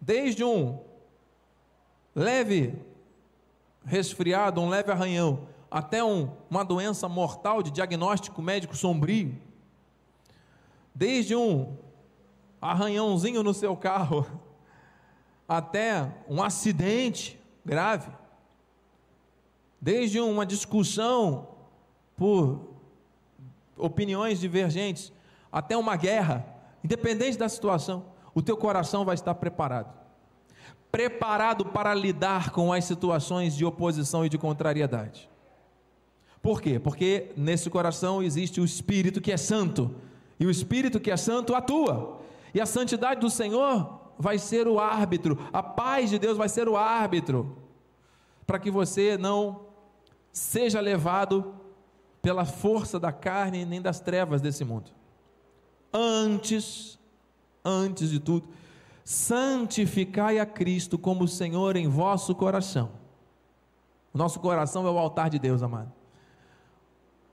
desde 0.00 0.44
um 0.44 0.78
leve 2.14 2.74
resfriado, 3.84 4.60
um 4.60 4.68
leve 4.68 4.92
arranhão, 4.92 5.48
até 5.70 6.04
um, 6.04 6.30
uma 6.48 6.64
doença 6.64 7.08
mortal 7.08 7.62
de 7.62 7.70
diagnóstico 7.70 8.40
médico 8.40 8.76
sombrio, 8.76 9.36
desde 10.94 11.34
um 11.34 11.76
arranhãozinho 12.60 13.42
no 13.42 13.52
seu 13.52 13.76
carro, 13.76 14.26
até 15.56 16.10
um 16.26 16.42
acidente 16.42 17.38
grave, 17.62 18.10
desde 19.78 20.18
uma 20.18 20.46
discussão 20.46 21.48
por 22.16 22.70
opiniões 23.76 24.40
divergentes, 24.40 25.12
até 25.50 25.76
uma 25.76 25.94
guerra, 25.94 26.46
independente 26.82 27.36
da 27.36 27.50
situação, 27.50 28.06
o 28.34 28.40
teu 28.40 28.56
coração 28.56 29.04
vai 29.04 29.14
estar 29.14 29.34
preparado. 29.34 29.92
Preparado 30.90 31.66
para 31.66 31.92
lidar 31.94 32.50
com 32.50 32.72
as 32.72 32.86
situações 32.86 33.54
de 33.54 33.62
oposição 33.62 34.24
e 34.24 34.30
de 34.30 34.38
contrariedade. 34.38 35.28
Por 36.40 36.62
quê? 36.62 36.78
Porque 36.78 37.30
nesse 37.36 37.68
coração 37.68 38.22
existe 38.22 38.58
o 38.58 38.64
Espírito 38.64 39.20
que 39.20 39.30
é 39.30 39.36
santo, 39.36 39.94
e 40.40 40.46
o 40.46 40.50
Espírito 40.50 40.98
que 40.98 41.10
é 41.10 41.16
santo 41.16 41.54
atua, 41.54 42.22
e 42.54 42.60
a 42.60 42.64
santidade 42.64 43.20
do 43.20 43.28
Senhor 43.28 44.01
vai 44.18 44.38
ser 44.38 44.68
o 44.68 44.78
árbitro, 44.78 45.38
a 45.52 45.62
paz 45.62 46.10
de 46.10 46.18
Deus 46.18 46.36
vai 46.36 46.48
ser 46.48 46.68
o 46.68 46.76
árbitro, 46.76 47.56
para 48.46 48.58
que 48.58 48.70
você 48.70 49.16
não 49.18 49.66
seja 50.32 50.80
levado 50.80 51.54
pela 52.20 52.44
força 52.44 52.98
da 52.98 53.12
carne 53.12 53.64
nem 53.64 53.82
das 53.82 54.00
trevas 54.00 54.40
desse 54.40 54.64
mundo. 54.64 54.90
Antes, 55.92 56.98
antes 57.64 58.10
de 58.10 58.20
tudo, 58.20 58.48
santificai 59.04 60.38
a 60.38 60.46
Cristo 60.46 60.96
como 60.96 61.26
Senhor 61.26 61.76
em 61.76 61.88
vosso 61.88 62.34
coração. 62.34 62.90
O 64.14 64.18
nosso 64.18 64.40
coração 64.40 64.86
é 64.86 64.90
o 64.90 64.98
altar 64.98 65.28
de 65.30 65.38
Deus, 65.38 65.62
amado. 65.62 65.92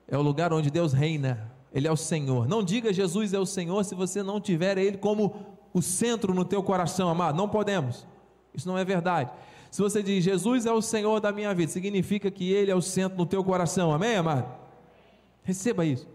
É 0.07 0.17
o 0.17 0.21
lugar 0.21 0.51
onde 0.51 0.71
Deus 0.71 0.91
reina. 0.91 1.51
Ele 1.71 1.87
é 1.87 1.91
o 1.91 1.97
Senhor. 1.97 2.47
Não 2.47 2.63
diga 2.63 2.91
Jesus 2.91 3.33
é 3.33 3.39
o 3.39 3.45
Senhor 3.45 3.83
se 3.83 3.93
você 3.93 4.23
não 4.23 4.41
tiver 4.41 4.77
Ele 4.77 4.97
como 4.97 5.58
o 5.73 5.81
centro 5.81 6.33
no 6.33 6.45
teu 6.45 6.63
coração, 6.63 7.09
amado. 7.09 7.37
Não 7.37 7.47
podemos. 7.47 8.07
Isso 8.53 8.67
não 8.67 8.77
é 8.77 8.83
verdade. 8.83 9.29
Se 9.69 9.81
você 9.81 10.01
diz 10.01 10.23
Jesus 10.23 10.65
é 10.65 10.71
o 10.71 10.81
Senhor 10.81 11.19
da 11.19 11.31
minha 11.31 11.53
vida, 11.53 11.71
significa 11.71 12.31
que 12.31 12.51
Ele 12.51 12.71
é 12.71 12.75
o 12.75 12.81
centro 12.81 13.17
no 13.17 13.25
teu 13.25 13.43
coração. 13.43 13.93
Amém, 13.93 14.15
amado? 14.15 14.45
Receba 15.43 15.85
isso. 15.85 16.07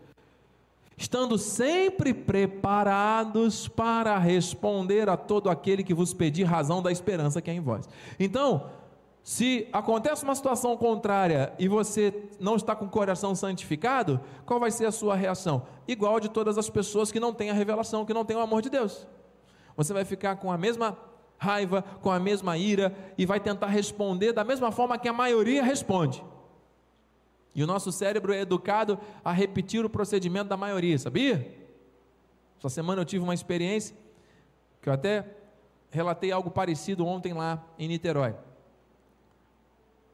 Estando 0.96 1.36
sempre 1.38 2.14
preparados 2.14 3.66
para 3.66 4.16
responder 4.18 5.08
a 5.08 5.16
todo 5.16 5.50
aquele 5.50 5.82
que 5.82 5.94
vos 5.94 6.12
pedir 6.12 6.44
razão 6.44 6.80
da 6.82 6.92
esperança 6.92 7.42
que 7.42 7.50
é 7.50 7.54
em 7.54 7.60
vós. 7.60 7.88
Então, 8.18 8.70
Se 9.26 9.66
acontece 9.72 10.22
uma 10.22 10.34
situação 10.34 10.76
contrária 10.76 11.54
e 11.58 11.66
você 11.66 12.12
não 12.38 12.56
está 12.56 12.76
com 12.76 12.84
o 12.84 12.90
coração 12.90 13.34
santificado, 13.34 14.20
qual 14.44 14.60
vai 14.60 14.70
ser 14.70 14.84
a 14.84 14.92
sua 14.92 15.16
reação? 15.16 15.62
Igual 15.88 16.20
de 16.20 16.28
todas 16.28 16.58
as 16.58 16.68
pessoas 16.68 17.10
que 17.10 17.18
não 17.18 17.32
têm 17.32 17.48
a 17.48 17.54
revelação, 17.54 18.04
que 18.04 18.12
não 18.12 18.22
têm 18.22 18.36
o 18.36 18.40
amor 18.40 18.60
de 18.60 18.68
Deus. 18.68 19.06
Você 19.76 19.92
vai 19.92 20.04
ficar 20.04 20.36
com 20.36 20.50
a 20.50 20.58
mesma 20.58 20.96
raiva, 21.38 21.82
com 22.00 22.10
a 22.10 22.18
mesma 22.18 22.56
ira 22.56 22.94
e 23.18 23.26
vai 23.26 23.40
tentar 23.40 23.66
responder 23.66 24.32
da 24.32 24.44
mesma 24.44 24.70
forma 24.70 24.98
que 24.98 25.08
a 25.08 25.12
maioria 25.12 25.62
responde. 25.62 26.24
E 27.54 27.62
o 27.62 27.66
nosso 27.66 27.92
cérebro 27.92 28.32
é 28.32 28.40
educado 28.40 28.98
a 29.24 29.32
repetir 29.32 29.84
o 29.84 29.90
procedimento 29.90 30.48
da 30.48 30.56
maioria, 30.56 30.98
sabia? 30.98 31.56
Essa 32.58 32.68
semana 32.68 33.02
eu 33.02 33.04
tive 33.04 33.22
uma 33.22 33.34
experiência 33.34 33.96
que 34.80 34.88
eu 34.88 34.92
até 34.92 35.24
relatei 35.90 36.32
algo 36.32 36.50
parecido 36.50 37.06
ontem 37.06 37.32
lá 37.32 37.62
em 37.78 37.88
Niterói 37.88 38.34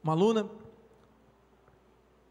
uma 0.03 0.13
aluna, 0.13 0.49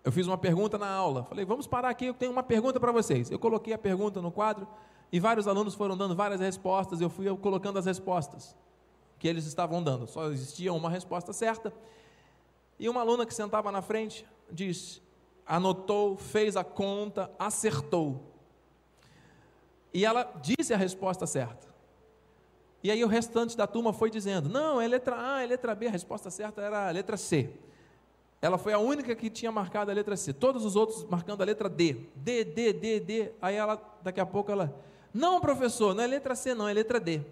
eu 0.03 0.11
fiz 0.11 0.27
uma 0.27 0.39
pergunta 0.39 0.77
na 0.77 0.89
aula. 0.89 1.25
Falei, 1.25 1.45
vamos 1.45 1.67
parar 1.67 1.91
aqui, 1.91 2.07
eu 2.07 2.15
tenho 2.15 2.33
uma 2.33 2.43
pergunta 2.43 2.81
para 2.81 2.91
vocês. 2.91 3.31
Eu 3.31 3.39
coloquei 3.39 3.73
a 3.73 3.79
pergunta 3.79 4.21
no 4.21 4.33
quadro 4.33 4.67
e 5.13 5.19
vários 5.19 5.49
alunos 5.49 5.75
foram 5.75 5.97
dando 5.97 6.15
várias 6.15 6.41
respostas. 6.41 7.01
Eu 7.01 7.11
fui 7.11 7.35
colocando 7.37 7.79
as 7.79 7.87
respostas 7.87 8.57
que 9.19 9.27
eles 9.27 9.45
estavam 9.45 9.83
dando. 9.83 10.07
Só 10.07 10.31
existia 10.31 10.73
uma 10.73 10.89
resposta 10.89 11.33
certa. 11.33 11.73
E 12.79 12.89
uma 12.89 13.01
aluna 13.01 13.27
que 13.27 13.35
sentava 13.35 13.71
na 13.71 13.83
frente 13.83 14.27
disse, 14.51 15.03
anotou, 15.47 16.17
fez 16.17 16.57
a 16.57 16.65
conta, 16.65 17.31
acertou. 17.39 18.31
E 19.93 20.05
ela 20.05 20.33
disse 20.41 20.73
a 20.73 20.77
resposta 20.77 21.27
certa. 21.27 21.69
E 22.83 22.91
aí 22.91 23.05
o 23.05 23.09
restante 23.09 23.57
da 23.57 23.67
turma 23.67 23.93
foi 23.93 24.11
dizendo: 24.11 24.49
não, 24.49 24.81
é 24.81 24.89
letra 24.89 25.35
A, 25.35 25.43
é 25.43 25.47
letra 25.47 25.75
B, 25.75 25.89
a 25.89 25.91
resposta 25.91 26.31
certa 26.31 26.63
era 26.63 26.89
a 26.89 26.91
letra 26.91 27.17
C. 27.17 27.51
Ela 28.41 28.57
foi 28.57 28.73
a 28.73 28.79
única 28.79 29.15
que 29.15 29.29
tinha 29.29 29.53
marcado 29.53 29.91
a 29.91 29.95
letra 29.95 30.17
C, 30.17 30.33
todos 30.33 30.65
os 30.65 30.77
outros 30.77 31.05
marcando 31.05 31.43
a 31.43 31.45
letra 31.45 31.69
D. 31.69 32.07
D, 32.17 32.45
D, 32.45 32.73
D, 32.73 33.01
D. 33.01 33.33
Aí 33.43 33.57
ela, 33.57 33.79
daqui 34.03 34.19
a 34.19 34.25
pouco 34.25 34.51
ela, 34.51 34.75
não, 35.13 35.41
professor, 35.41 35.95
não 35.95 36.03
é 36.03 36.07
letra 36.07 36.35
C, 36.35 36.55
não, 36.55 36.69
é 36.69 36.73
letra 36.73 37.01
D. 37.01 37.23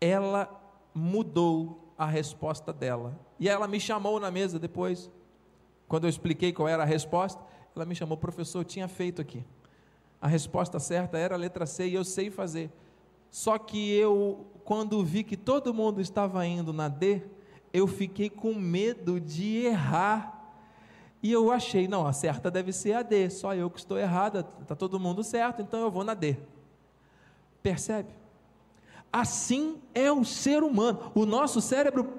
Ela 0.00 0.48
mudou 0.94 1.92
a 1.98 2.06
resposta 2.06 2.72
dela. 2.72 3.18
E 3.38 3.48
ela 3.48 3.66
me 3.66 3.80
chamou 3.80 4.18
na 4.20 4.30
mesa 4.30 4.58
depois, 4.58 5.10
quando 5.88 6.04
eu 6.04 6.10
expliquei 6.10 6.52
qual 6.52 6.68
era 6.68 6.82
a 6.82 6.86
resposta, 6.86 7.42
ela 7.74 7.84
me 7.84 7.94
chamou, 7.94 8.16
professor, 8.16 8.60
eu 8.60 8.64
tinha 8.64 8.88
feito 8.88 9.20
aqui. 9.20 9.44
A 10.20 10.26
resposta 10.26 10.78
certa 10.78 11.18
era 11.18 11.34
a 11.34 11.38
letra 11.38 11.66
C 11.66 11.88
e 11.88 11.94
eu 11.94 12.04
sei 12.04 12.30
fazer. 12.30 12.70
Só 13.30 13.58
que 13.58 13.92
eu, 13.92 14.46
quando 14.64 15.04
vi 15.04 15.22
que 15.22 15.36
todo 15.36 15.74
mundo 15.74 16.00
estava 16.00 16.46
indo 16.46 16.72
na 16.72 16.88
D, 16.88 17.22
eu 17.72 17.86
fiquei 17.86 18.30
com 18.30 18.54
medo 18.54 19.20
de 19.20 19.66
errar. 19.66 20.35
E 21.22 21.32
eu 21.32 21.50
achei, 21.50 21.88
não, 21.88 22.06
a 22.06 22.12
certa 22.12 22.50
deve 22.50 22.72
ser 22.72 22.92
a 22.92 23.02
D, 23.02 23.30
só 23.30 23.54
eu 23.54 23.70
que 23.70 23.78
estou 23.78 23.98
errada, 23.98 24.46
está 24.60 24.74
todo 24.74 25.00
mundo 25.00 25.24
certo, 25.24 25.62
então 25.62 25.80
eu 25.80 25.90
vou 25.90 26.04
na 26.04 26.14
D. 26.14 26.36
Percebe? 27.62 28.10
Assim 29.12 29.80
é 29.94 30.12
o 30.12 30.24
ser 30.24 30.62
humano. 30.62 31.10
O 31.14 31.24
nosso 31.24 31.60
cérebro 31.60 32.12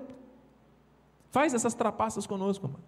faz 1.30 1.54
essas 1.54 1.74
trapaças 1.74 2.26
conosco, 2.26 2.68
mano. 2.68 2.84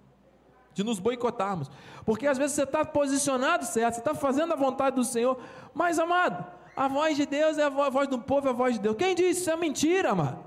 De 0.74 0.84
nos 0.84 1.00
boicotarmos. 1.00 1.70
Porque 2.06 2.26
às 2.26 2.38
vezes 2.38 2.56
você 2.56 2.64
está 2.64 2.84
posicionado 2.84 3.66
certo, 3.66 3.96
você 3.96 4.02
está 4.02 4.14
fazendo 4.14 4.54
a 4.54 4.56
vontade 4.56 4.96
do 4.96 5.04
Senhor, 5.04 5.40
mas 5.74 6.00
amado, 6.00 6.46
a 6.76 6.88
voz 6.88 7.16
de 7.16 7.26
Deus 7.26 7.58
é 7.58 7.64
a 7.64 7.70
voz 7.70 8.08
do 8.08 8.20
povo, 8.20 8.48
é 8.48 8.50
a 8.50 8.54
voz 8.54 8.76
de 8.76 8.82
Deus. 8.82 8.96
Quem 8.96 9.14
disse 9.14 9.42
isso 9.42 9.52
é 9.52 9.56
mentira, 9.56 10.16
mano? 10.16 10.44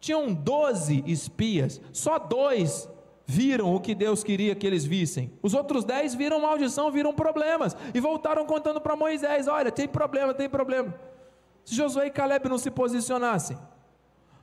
Tinham 0.00 0.32
doze 0.32 1.02
espias, 1.06 1.80
só 1.92 2.18
dois 2.18 2.88
viram 3.30 3.72
o 3.72 3.80
que 3.80 3.94
Deus 3.94 4.24
queria 4.24 4.56
que 4.56 4.66
eles 4.66 4.84
vissem. 4.84 5.32
Os 5.40 5.54
outros 5.54 5.84
dez 5.84 6.14
viram 6.14 6.40
maldição, 6.40 6.90
viram 6.90 7.14
problemas 7.14 7.76
e 7.94 8.00
voltaram 8.00 8.44
contando 8.44 8.80
para 8.80 8.96
Moisés: 8.96 9.46
olha, 9.46 9.70
tem 9.70 9.86
problema, 9.86 10.34
tem 10.34 10.48
problema. 10.48 10.92
Se 11.64 11.76
Josué 11.76 12.08
e 12.08 12.10
Caleb 12.10 12.48
não 12.48 12.58
se 12.58 12.70
posicionassem, 12.72 13.56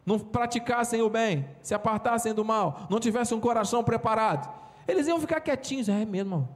não 0.05 0.17
praticassem 0.17 1.01
o 1.01 1.09
bem, 1.09 1.45
se 1.61 1.73
apartassem 1.73 2.33
do 2.33 2.45
mal, 2.45 2.87
não 2.89 2.99
tivessem 2.99 3.37
um 3.37 3.41
coração 3.41 3.83
preparado, 3.83 4.49
eles 4.87 5.05
iam 5.05 5.19
ficar 5.19 5.41
quietinhos. 5.41 5.89
É 5.89 6.05
mesmo, 6.05 6.47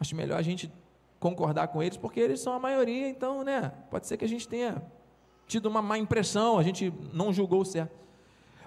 acho 0.00 0.16
melhor 0.16 0.38
a 0.38 0.42
gente 0.42 0.72
concordar 1.20 1.68
com 1.68 1.80
eles, 1.80 1.96
porque 1.96 2.18
eles 2.18 2.40
são 2.40 2.52
a 2.52 2.58
maioria, 2.58 3.08
então, 3.08 3.44
né, 3.44 3.72
pode 3.88 4.08
ser 4.08 4.16
que 4.16 4.24
a 4.24 4.28
gente 4.28 4.48
tenha 4.48 4.82
tido 5.46 5.66
uma 5.66 5.80
má 5.80 5.96
impressão, 5.96 6.58
a 6.58 6.62
gente 6.64 6.92
não 7.12 7.32
julgou 7.32 7.64
certo. 7.64 8.01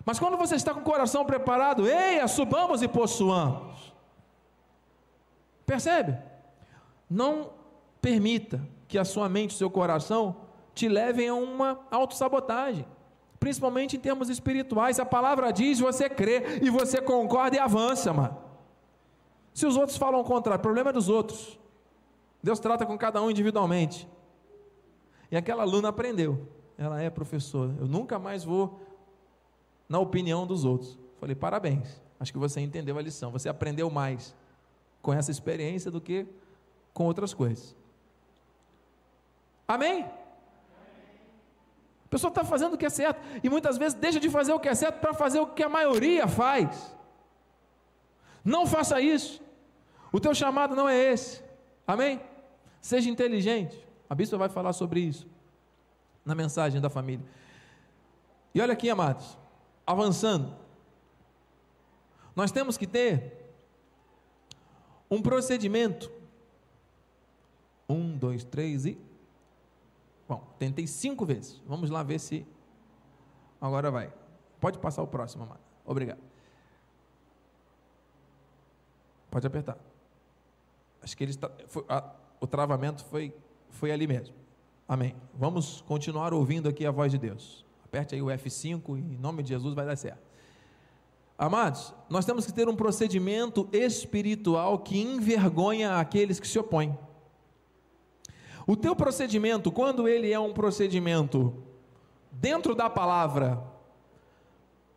Mas 0.05 0.19
quando 0.19 0.37
você 0.37 0.55
está 0.55 0.73
com 0.73 0.81
o 0.81 0.83
coração 0.83 1.25
preparado, 1.25 1.87
ei, 1.87 2.25
subamos 2.27 2.83
e 2.83 2.87
possuamos. 2.87 3.91
Percebe? 5.65 6.17
Não 7.09 7.49
permita 7.99 8.61
que 8.87 8.99
a 8.99 9.03
sua 9.03 9.27
mente 9.27 9.51
e 9.51 9.55
o 9.55 9.57
seu 9.57 9.69
coração 9.69 10.35
te 10.75 10.87
levem 10.87 11.27
a 11.29 11.33
uma 11.33 11.79
autossabotagem. 11.89 12.85
Principalmente 13.39 13.97
em 13.97 13.99
termos 13.99 14.29
espirituais. 14.29 14.99
A 14.99 15.05
palavra 15.05 15.51
diz, 15.51 15.79
você 15.79 16.07
crê 16.07 16.59
e 16.61 16.69
você 16.69 17.01
concorda 17.01 17.55
e 17.55 17.59
avança, 17.59 18.13
mano. 18.13 18.37
Se 19.53 19.65
os 19.65 19.75
outros 19.75 19.97
falam 19.97 20.19
o 20.19 20.23
contrário, 20.23 20.59
o 20.59 20.63
problema 20.63 20.91
é 20.91 20.93
dos 20.93 21.09
outros. 21.09 21.59
Deus 22.43 22.59
trata 22.59 22.85
com 22.85 22.95
cada 22.95 23.21
um 23.21 23.31
individualmente. 23.31 24.07
E 25.31 25.37
aquela 25.37 25.63
aluna 25.63 25.89
aprendeu. 25.89 26.47
Ela 26.77 27.01
é 27.01 27.09
professora. 27.09 27.73
Eu 27.79 27.87
nunca 27.87 28.19
mais 28.19 28.43
vou 28.43 28.79
na 29.87 29.99
opinião 29.99 30.45
dos 30.45 30.65
outros. 30.65 30.97
Falei, 31.19 31.35
parabéns. 31.35 32.01
Acho 32.19 32.31
que 32.31 32.39
você 32.39 32.59
entendeu 32.61 32.97
a 32.97 33.01
lição. 33.01 33.31
Você 33.31 33.49
aprendeu 33.49 33.89
mais 33.89 34.35
com 35.01 35.13
essa 35.13 35.31
experiência 35.31 35.91
do 35.91 36.01
que 36.01 36.25
com 36.93 37.05
outras 37.05 37.33
coisas. 37.33 37.75
Amém? 39.67 40.03
A 42.05 42.07
pessoa 42.09 42.29
está 42.29 42.43
fazendo 42.43 42.73
o 42.73 42.77
que 42.77 42.85
é 42.85 42.89
certo 42.89 43.19
e 43.43 43.49
muitas 43.49 43.77
vezes 43.77 43.93
deixa 43.93 44.19
de 44.19 44.29
fazer 44.29 44.53
o 44.53 44.59
que 44.59 44.69
é 44.69 44.75
certo 44.75 44.99
para 44.99 45.13
fazer 45.13 45.39
o 45.39 45.47
que 45.47 45.63
a 45.63 45.69
maioria 45.69 46.27
faz. 46.27 46.95
Não 48.43 48.65
faça 48.65 49.01
isso. 49.01 49.41
O 50.11 50.19
teu 50.19 50.33
chamado 50.33 50.75
não 50.75 50.87
é 50.87 50.97
esse. 50.97 51.43
Amém? 51.85 52.21
Seja 52.79 53.09
inteligente. 53.09 53.85
A 54.09 54.15
bispa 54.15 54.37
vai 54.37 54.49
falar 54.49 54.71
sobre 54.71 54.99
isso 54.99 55.27
na 56.23 56.33
mensagem 56.33 56.79
da 56.79 56.89
família. 56.89 57.25
E 58.53 58.61
olha 58.61 58.73
aqui, 58.73 58.89
amados, 58.89 59.37
avançando. 59.85 60.55
Nós 62.35 62.51
temos 62.51 62.77
que 62.77 62.87
ter 62.87 63.45
um 65.09 65.21
procedimento. 65.21 66.11
Um, 67.87 68.17
dois, 68.17 68.43
três 68.43 68.85
e. 68.85 68.97
Bom, 70.27 70.43
tentei 70.57 70.87
cinco 70.87 71.25
vezes. 71.25 71.61
Vamos 71.65 71.89
lá 71.89 72.03
ver 72.03 72.19
se. 72.19 72.45
Agora 73.61 73.91
vai. 73.91 74.11
Pode 74.59 74.79
passar 74.79 75.03
o 75.03 75.07
próximo, 75.07 75.43
amado. 75.43 75.61
Obrigado. 75.85 76.19
Pode 79.29 79.45
apertar. 79.45 79.77
Acho 81.01 81.15
que 81.15 81.23
ele 81.23 81.31
está. 81.31 81.51
Foi, 81.67 81.85
a, 81.87 82.11
o 82.39 82.47
travamento 82.47 83.03
foi, 83.05 83.33
foi 83.69 83.91
ali 83.91 84.07
mesmo. 84.07 84.35
Amém. 84.87 85.15
Vamos 85.33 85.81
continuar 85.81 86.33
ouvindo 86.33 86.67
aqui 86.69 86.85
a 86.85 86.91
voz 86.91 87.11
de 87.11 87.17
Deus. 87.17 87.64
Aperte 87.95 88.13
aí 88.13 88.21
o 88.21 88.25
F5 88.25 88.97
e 88.97 89.13
em 89.13 89.17
nome 89.17 89.41
de 89.41 89.47
Jesus 89.47 89.73
vai 89.73 89.85
dar 89.85 89.95
certo. 89.95 90.19
Amados, 91.37 91.93
nós 92.09 92.25
temos 92.25 92.45
que 92.45 92.51
ter 92.51 92.67
um 92.67 92.75
procedimento 92.75 93.69
espiritual 93.71 94.79
que 94.79 94.99
envergonha 94.99 95.95
aqueles 95.95 96.37
que 96.37 96.45
se 96.45 96.59
opõem. 96.59 96.97
O 98.67 98.75
teu 98.75 98.97
procedimento, 98.97 99.71
quando 99.71 100.09
ele 100.09 100.29
é 100.29 100.37
um 100.37 100.51
procedimento 100.51 101.55
dentro 102.29 102.75
da 102.75 102.89
palavra, 102.89 103.63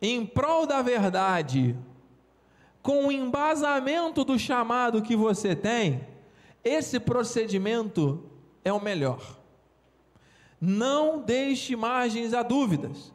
em 0.01 0.25
prol 0.25 0.67
da 0.67 0.81
verdade, 0.81 1.77
com 2.83 3.07
o 3.07 3.11
embasamento 3.13 4.25
do 4.25 4.37
chamado 4.37 5.01
que 5.01 5.15
você 5.15 5.55
tem, 5.55 6.05
esse 6.65 6.99
procedimento 6.99 8.29
é 8.61 8.73
o 8.73 8.83
melhor. 8.83 9.38
Não 10.59 11.19
deixe 11.19 11.75
margens 11.75 12.33
a 12.33 12.43
dúvidas. 12.43 13.13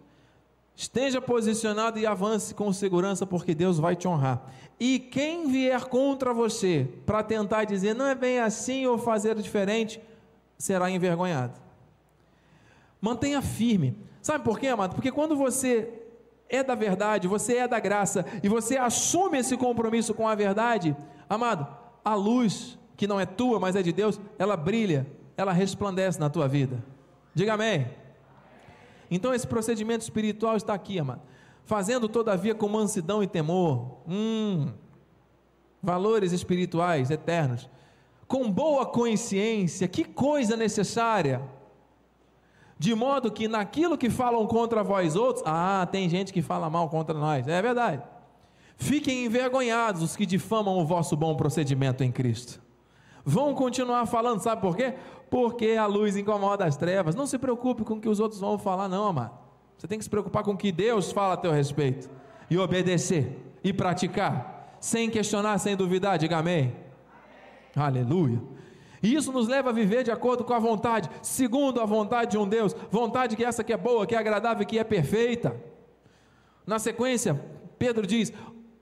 Esteja 0.76 1.20
posicionado 1.20 1.98
e 1.98 2.07
avance 2.07 2.54
com 2.54 2.72
segurança, 2.72 3.24
porque 3.24 3.54
Deus 3.54 3.78
vai 3.78 3.94
te 3.94 4.09
honrar. 4.09 4.42
E 4.78 4.98
quem 4.98 5.48
vier 5.48 5.85
contra 5.85 6.35
você 6.35 6.88
para 7.07 7.22
tentar 7.22 7.64
dizer 7.64 7.94
não 7.94 8.07
é 8.07 8.14
bem 8.14 8.40
assim 8.40 8.87
ou 8.87 8.98
fazer 8.98 9.37
diferente, 9.37 10.00
será 10.59 10.90
envergonhado. 10.90 11.61
Mantenha 13.00 13.40
firme. 13.40 13.96
Sabe 14.20 14.42
por 14.42 14.59
quê, 14.59 14.68
amado? 14.68 14.94
Porque 14.94 15.12
quando 15.12 15.37
você 15.37 15.92
é 16.48 16.62
da 16.62 16.74
verdade, 16.74 17.28
você 17.28 17.59
é 17.59 17.68
da 17.68 17.78
graça 17.78 18.24
e 18.42 18.48
você 18.48 18.76
assume 18.76 19.38
esse 19.38 19.57
compromisso 19.57 20.14
com 20.14 20.26
a 20.26 20.35
verdade, 20.35 20.96
amado, 21.28 21.66
a 22.04 22.14
luz 22.14 22.78
que 22.96 23.07
não 23.07 23.20
é 23.20 23.26
tua, 23.26 23.61
mas 23.61 23.76
é 23.76 23.83
de 23.83 23.92
Deus, 23.92 24.20
ela 24.38 24.57
brilha, 24.57 25.07
ela 25.37 25.52
resplandece 25.52 26.18
na 26.18 26.30
tua 26.30 26.48
vida. 26.48 26.83
Diga 27.35 27.55
amém. 27.55 27.88
Então 29.11 29.35
esse 29.35 29.47
procedimento 29.47 30.03
espiritual 30.03 30.57
está 30.57 30.75
aqui, 30.75 30.99
amado. 30.99 31.23
fazendo 31.64 32.09
todavia 32.09 32.55
com 32.55 32.68
mansidão 32.68 33.23
e 33.23 33.27
temor. 33.27 33.99
Hum, 34.09 34.73
valores 35.83 36.33
espirituais 36.33 37.11
eternos. 37.11 37.68
Com 38.27 38.51
boa 38.51 38.87
consciência, 38.87 39.88
que 39.88 40.05
coisa 40.05 40.57
necessária. 40.57 41.42
De 42.79 42.94
modo 42.94 43.31
que 43.31 43.47
naquilo 43.47 43.97
que 43.97 44.11
falam 44.11 44.47
contra 44.47 44.83
vós 44.83 45.14
outros, 45.16 45.44
ah, 45.47 45.87
tem 45.90 46.09
gente 46.09 46.33
que 46.33 46.42
fala 46.42 46.68
mal 46.68 46.88
contra 46.88 47.16
nós, 47.16 47.47
é 47.47 47.62
verdade. 47.62 48.03
Fiquem 48.77 49.25
envergonhados 49.25 50.03
os 50.03 50.16
que 50.16 50.27
difamam 50.27 50.79
o 50.79 50.85
vosso 50.85 51.16
bom 51.16 51.37
procedimento 51.37 52.03
em 52.03 52.11
Cristo. 52.11 52.61
Vão 53.25 53.55
continuar 53.55 54.05
falando, 54.07 54.40
sabe 54.40 54.61
por 54.61 54.77
quê? 54.77 54.94
Porque 55.35 55.73
a 55.73 55.85
luz 55.87 56.16
incomoda 56.16 56.64
as 56.64 56.77
trevas. 56.77 57.16
Não 57.16 57.27
se 57.27 57.37
preocupe 57.38 57.83
com 57.83 57.94
o 57.94 58.01
que 58.01 58.09
os 58.09 58.20
outros 58.20 58.40
vão 58.40 58.57
falar, 58.57 58.88
não, 58.88 59.09
amado. 59.09 59.37
Você 59.77 59.88
tem 59.88 59.99
que 59.99 60.05
se 60.05 60.09
preocupar 60.09 60.44
com 60.44 60.53
o 60.53 60.57
que 60.57 60.70
Deus 60.70 61.11
fala 61.11 61.35
a 61.35 61.37
teu 61.37 61.51
respeito 61.51 62.09
e 62.49 62.57
obedecer 62.57 63.37
e 63.64 63.73
praticar, 63.73 64.77
sem 64.79 65.11
questionar, 65.11 65.59
sem 65.59 65.75
duvidar. 65.75 66.18
Diga 66.18 66.37
amém. 66.37 66.73
amém. 67.75 67.85
Aleluia. 67.85 68.40
E 69.03 69.12
isso 69.12 69.33
nos 69.33 69.49
leva 69.49 69.70
a 69.70 69.73
viver 69.73 70.05
de 70.05 70.12
acordo 70.12 70.44
com 70.44 70.55
a 70.55 70.59
vontade, 70.61 71.11
segundo 71.20 71.81
a 71.81 71.85
vontade 71.85 72.31
de 72.31 72.38
um 72.38 72.49
Deus, 72.49 72.73
vontade 72.88 73.35
que 73.35 73.44
essa 73.44 73.64
que 73.64 73.73
é 73.73 73.77
boa, 73.77 74.07
que 74.07 74.14
é 74.14 74.18
agradável, 74.18 74.64
que 74.64 74.79
é 74.79 74.85
perfeita. 74.85 75.61
Na 76.64 76.79
sequência, 76.79 77.44
Pedro 77.77 78.07
diz: 78.07 78.33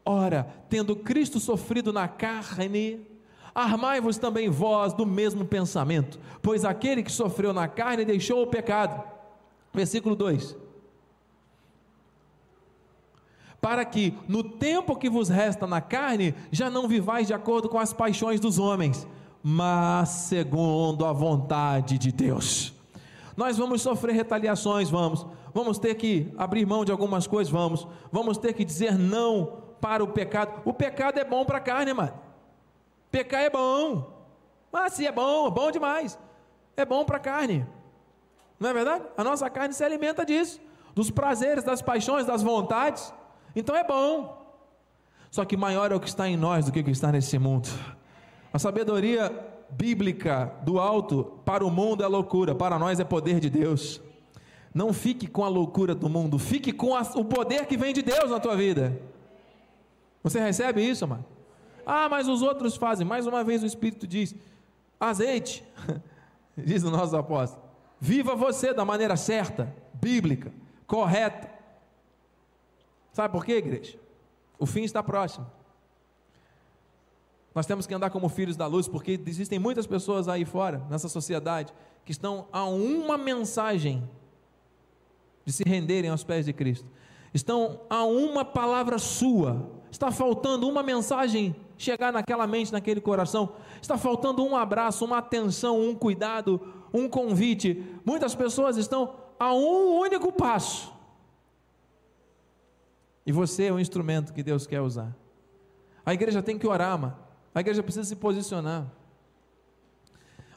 Ora, 0.05 0.47
tendo 0.69 0.97
Cristo 0.97 1.41
sofrido 1.41 1.95
na 1.95 2.09
carne, 2.09 3.11
armai-vos 3.55 4.19
também 4.19 4.49
vós 4.49 4.93
do 4.93 5.07
mesmo 5.07 5.45
pensamento, 5.45 6.19
pois 6.41 6.65
aquele 6.65 7.03
que 7.03 7.13
sofreu 7.13 7.53
na 7.53 7.69
carne 7.69 8.05
deixou 8.05 8.43
o 8.43 8.47
pecado. 8.47 9.03
Versículo 9.73 10.15
2: 10.15 10.57
Para 13.61 13.85
que 13.85 14.15
no 14.29 14.43
tempo 14.43 14.97
que 14.97 15.09
vos 15.09 15.29
resta 15.29 15.67
na 15.67 15.81
carne, 15.81 16.35
já 16.51 16.69
não 16.69 16.89
vivais 16.89 17.27
de 17.27 17.35
acordo 17.35 17.69
com 17.69 17.79
as 17.79 17.93
paixões 17.93 18.41
dos 18.41 18.59
homens 18.59 19.07
mas 19.43 20.09
segundo 20.11 21.05
a 21.05 21.13
vontade 21.13 21.99
de 21.99 22.13
Deus. 22.13 22.73
Nós 23.37 23.59
vamos 23.59 23.83
sofrer 23.83 24.15
retaliações, 24.15 24.89
vamos. 24.89 25.27
Vamos 25.53 25.79
ter 25.79 25.95
que 25.97 26.33
abrir 26.39 26.65
mão 26.65 26.85
de 26.85 26.93
algumas 26.93 27.27
coisas, 27.27 27.53
vamos. 27.53 27.87
Vamos 28.11 28.39
ter 28.39 28.53
que 28.53 28.65
dizer 28.65 28.97
não 28.97 29.63
para 29.81 30.05
o 30.05 30.09
pecado. 30.09 30.63
O 30.65 30.73
pecado 30.73 31.19
é 31.19 31.25
bom 31.25 31.45
para 31.45 31.59
a 31.59 31.61
carne, 31.61 31.93
mano. 31.93 32.13
Pecar 33.13 33.43
é 33.43 33.51
bom. 33.51 34.11
Mas 34.73 34.95
se 34.95 35.07
é 35.07 35.13
bom, 35.13 35.47
é 35.47 35.51
bom 35.51 35.71
demais. 35.71 36.19
É 36.75 36.85
bom 36.85 37.05
para 37.05 37.19
a 37.19 37.21
carne. 37.21 37.67
Não 38.59 38.71
é 38.71 38.73
verdade? 38.73 39.05
A 39.17 39.23
nossa 39.23 39.49
carne 39.51 39.75
se 39.75 39.85
alimenta 39.85 40.25
disso, 40.25 40.59
dos 40.95 41.11
prazeres, 41.11 41.63
das 41.63 41.83
paixões, 41.83 42.27
das 42.27 42.43
vontades. 42.43 43.13
Então 43.55 43.77
é 43.77 43.85
bom. 43.85 44.41
Só 45.31 45.45
que 45.45 45.57
maior 45.57 45.93
é 45.93 45.95
o 45.95 46.01
que 46.01 46.09
está 46.09 46.27
em 46.27 46.37
nós 46.37 46.65
do 46.65 46.73
que 46.73 46.81
o 46.81 46.85
que 46.85 46.91
está 46.91 47.13
nesse 47.13 47.39
mundo. 47.39 47.69
A 48.53 48.59
sabedoria 48.59 49.31
bíblica 49.71 50.53
do 50.63 50.79
alto 50.79 51.39
para 51.45 51.65
o 51.65 51.71
mundo 51.71 52.03
é 52.03 52.07
loucura, 52.07 52.55
para 52.55 52.79
nós 52.79 52.99
é 52.99 53.05
poder 53.05 53.41
de 53.41 53.51
Deus. 53.51 54.01
Não 54.75 54.93
fique 54.93 55.27
com 55.27 55.45
a 55.45 55.49
loucura 55.49 55.95
do 55.95 56.09
mundo, 56.09 56.39
fique 56.39 56.73
com 56.73 56.95
a, 56.95 57.03
o 57.15 57.25
poder 57.25 57.67
que 57.67 57.77
vem 57.77 57.93
de 57.93 58.01
Deus 58.01 58.31
na 58.31 58.41
tua 58.41 58.57
vida. 58.57 58.99
Você 60.23 60.41
recebe 60.41 60.83
isso, 60.83 61.07
mano? 61.07 61.25
Ah, 61.87 62.09
mas 62.09 62.29
os 62.29 62.43
outros 62.43 62.77
fazem. 62.77 63.07
Mais 63.07 63.27
uma 63.27 63.43
vez 63.43 63.63
o 63.63 63.67
Espírito 63.67 64.07
diz: 64.07 64.35
azeite, 64.99 65.65
diz 66.57 66.83
o 66.83 66.91
nosso 66.91 67.17
apóstolo. 67.17 67.63
Viva 68.01 68.35
você 68.35 68.75
da 68.75 68.85
maneira 68.85 69.17
certa, 69.17 69.75
bíblica, 69.95 70.53
correta. 70.87 71.49
Sabe 73.13 73.33
por 73.33 73.45
quê, 73.45 73.59
igreja? 73.59 73.99
O 74.59 74.67
fim 74.67 74.83
está 74.83 75.03
próximo. 75.03 75.47
Nós 77.55 77.67
temos 77.67 77.87
que 77.87 77.95
andar 77.95 78.11
como 78.11 78.29
filhos 78.29 78.57
da 78.57 78.67
luz, 78.67 78.89
porque 78.89 79.21
existem 79.27 79.59
muitas 79.59 79.87
pessoas 79.87 80.27
aí 80.27 80.45
fora, 80.45 80.83
nessa 80.89 81.09
sociedade, 81.09 81.73
que 82.05 82.13
estão 82.13 82.47
a 82.51 82.65
uma 82.65 83.19
mensagem 83.19 84.09
de 85.45 85.53
se 85.53 85.63
renderem 85.65 86.11
aos 86.11 86.25
pés 86.25 86.47
de 86.47 86.53
Cristo. 86.53 86.89
Estão 87.35 87.81
a 87.89 88.05
uma 88.05 88.45
palavra 88.45 88.99
sua. 88.99 89.71
Está 89.91 90.11
faltando 90.11 90.69
uma 90.69 90.83
mensagem 90.83 91.55
chegar 91.83 92.13
naquela 92.13 92.47
mente, 92.47 92.73
naquele 92.73 93.01
coração. 93.01 93.55
Está 93.81 93.99
faltando 93.99 94.45
um 94.45 94.57
abraço, 94.57 95.05
uma 95.05 95.19
atenção, 95.19 95.81
um 95.81 95.95
cuidado, 95.95 96.61
um 96.95 97.09
convite. 97.09 97.85
Muitas 98.05 98.35
pessoas 98.35 98.77
estão 98.77 99.15
a 99.39 99.53
um 99.53 99.99
único 99.99 100.33
passo. 100.33 100.93
E 103.27 103.33
você 103.33 103.65
é 103.65 103.73
o 103.73 103.81
instrumento 103.81 104.33
que 104.33 104.43
Deus 104.43 104.67
quer 104.67 104.81
usar. 104.81 105.15
A 106.07 106.15
igreja 106.15 106.43
tem 106.43 106.59
que 106.59 106.67
orar, 106.67 106.99
mano. 106.99 107.17
A 107.55 107.61
igreja 107.61 107.83
precisa 107.83 108.05
se 108.05 108.17
posicionar. 108.17 108.87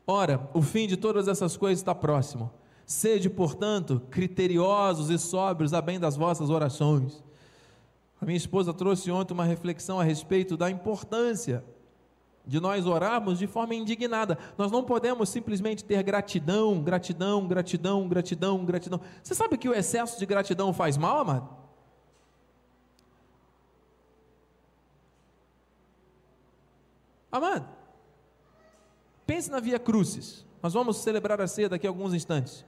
Ora, 0.08 0.48
o 0.54 0.62
fim 0.62 0.88
de 0.88 0.96
todas 0.96 1.28
essas 1.28 1.58
coisas 1.58 1.80
está 1.80 1.96
próximo. 1.96 2.52
Sede, 2.86 3.30
portanto, 3.30 4.02
criteriosos 4.12 5.10
e 5.10 5.18
sóbrios 5.18 5.74
a 5.74 5.82
bem 5.82 6.00
das 6.00 6.16
vossas 6.16 6.52
orações. 6.52 7.25
A 8.22 8.26
minha 8.26 8.38
esposa 8.38 8.74
trouxe 8.74 9.12
ontem 9.12 9.34
uma 9.34 9.44
reflexão 9.44 10.00
a 10.00 10.04
respeito 10.04 10.56
da 10.56 10.70
importância 10.70 11.64
de 12.48 12.60
nós 12.60 12.86
orarmos 12.86 13.40
de 13.40 13.48
forma 13.48 13.74
indignada. 13.74 14.38
Nós 14.58 14.72
não 14.72 14.84
podemos 14.84 15.30
simplesmente 15.30 15.84
ter 15.84 16.02
gratidão, 16.04 16.82
gratidão, 16.82 17.48
gratidão, 17.48 18.08
gratidão, 18.08 18.66
gratidão. 18.66 19.02
Você 19.22 19.34
sabe 19.34 19.58
que 19.58 19.68
o 19.68 19.74
excesso 19.74 20.20
de 20.20 20.26
gratidão 20.26 20.72
faz 20.72 20.98
mal, 20.98 21.20
amado? 21.20 21.66
Amado, 27.32 27.68
pense 29.28 29.52
na 29.52 29.60
Via 29.60 29.78
Crucis. 29.78 30.46
Nós 30.64 30.74
vamos 30.74 30.98
celebrar 30.98 31.42
a 31.42 31.48
ceia 31.48 31.68
daqui 31.68 31.86
a 31.86 31.90
alguns 31.90 32.14
instantes. 32.14 32.64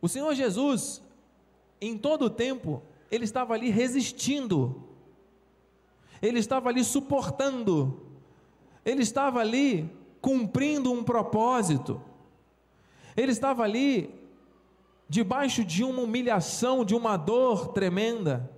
O 0.00 0.08
Senhor 0.08 0.32
Jesus, 0.34 1.02
em 1.80 1.98
todo 1.98 2.26
o 2.26 2.30
tempo, 2.30 2.80
ele 3.12 3.24
estava 3.24 3.52
ali 3.52 3.68
resistindo, 3.68 4.88
ele 6.22 6.38
estava 6.38 6.70
ali 6.70 6.82
suportando, 6.82 8.00
ele 8.82 9.02
estava 9.02 9.38
ali 9.38 9.94
cumprindo 10.18 10.90
um 10.90 11.04
propósito, 11.04 12.00
ele 13.14 13.30
estava 13.30 13.64
ali 13.64 14.18
debaixo 15.10 15.62
de 15.62 15.84
uma 15.84 16.00
humilhação, 16.00 16.86
de 16.86 16.94
uma 16.94 17.18
dor 17.18 17.68
tremenda. 17.74 18.50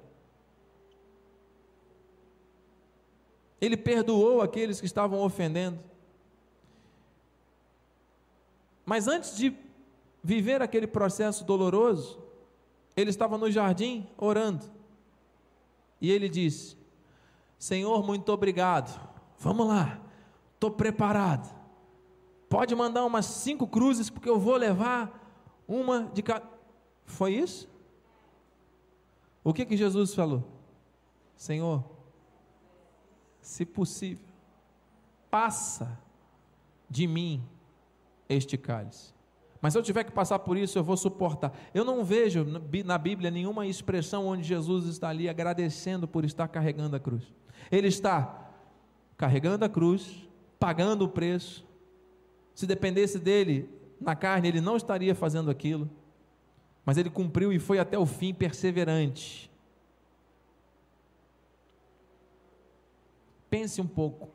Ele 3.61 3.77
perdoou 3.77 4.41
aqueles 4.41 4.79
que 4.79 4.87
estavam 4.87 5.19
ofendendo. 5.21 5.81
Mas 8.87 9.09
antes 9.09 9.37
de 9.37 9.57
viver 10.23 10.63
aquele 10.63 10.87
processo 10.87 11.45
doloroso, 11.45 12.24
ele 12.97 13.11
estava 13.11 13.37
no 13.37 13.51
jardim 13.51 14.09
orando. 14.17 14.65
E 16.01 16.11
ele 16.11 16.29
disse: 16.29 16.77
Senhor, 17.59 18.05
muito 18.05 18.31
obrigado. 18.31 19.01
Vamos 19.39 19.67
lá, 19.67 20.01
estou 20.55 20.71
preparado. 20.71 21.55
Pode 22.49 22.75
mandar 22.75 23.05
umas 23.05 23.27
cinco 23.27 23.67
cruzes, 23.67 24.09
porque 24.09 24.29
eu 24.29 24.39
vou 24.39 24.57
levar 24.57 25.21
uma 25.67 26.05
de 26.13 26.23
cada. 26.23 26.49
Foi 27.05 27.35
isso? 27.35 27.69
O 29.43 29.53
que 29.53 29.67
que 29.67 29.77
Jesus 29.77 30.15
falou? 30.15 30.45
Senhor, 31.37 31.85
se 33.41 33.67
possível, 33.67 34.25
passa 35.31 35.99
de 36.89 37.07
mim 37.07 37.47
este 38.29 38.57
cálice. 38.57 39.13
Mas 39.65 39.73
se 39.73 39.79
eu 39.79 39.83
tiver 39.83 40.05
que 40.05 40.13
passar 40.13 40.41
por 40.41 40.59
isso, 40.59 40.79
eu 40.79 40.85
vou 40.85 40.95
suportar. 40.95 41.51
Eu 41.73 41.87
não 41.87 42.05
vejo 42.05 42.45
na 42.85 42.99
Bíblia 42.99 43.31
nenhuma 43.31 43.67
expressão 43.67 44.27
onde 44.27 44.43
Jesus 44.43 44.85
está 44.85 45.09
ali 45.09 45.27
agradecendo 45.27 46.07
por 46.07 46.23
estar 46.23 46.47
carregando 46.49 46.95
a 46.97 47.01
cruz. 47.01 47.33
Ele 47.73 47.89
está 47.89 48.53
carregando 49.17 49.65
a 49.65 49.69
cruz, 49.71 50.29
pagando 50.61 51.07
o 51.07 51.09
preço. 51.09 51.67
Se 52.55 52.67
dependesse 52.67 53.19
dele 53.19 53.67
na 53.99 54.15
carne, 54.15 54.49
ele 54.49 54.61
não 54.61 54.77
estaria 54.77 55.15
fazendo 55.15 55.51
aquilo. 55.51 55.89
Mas 56.85 56.99
ele 56.99 57.09
cumpriu 57.09 57.51
e 57.51 57.59
foi 57.59 57.79
até 57.79 57.99
o 57.99 58.05
fim 58.05 58.35
perseverante. 58.35 59.51
Pense 63.49 63.81
um 63.81 63.87
pouco. 63.87 64.29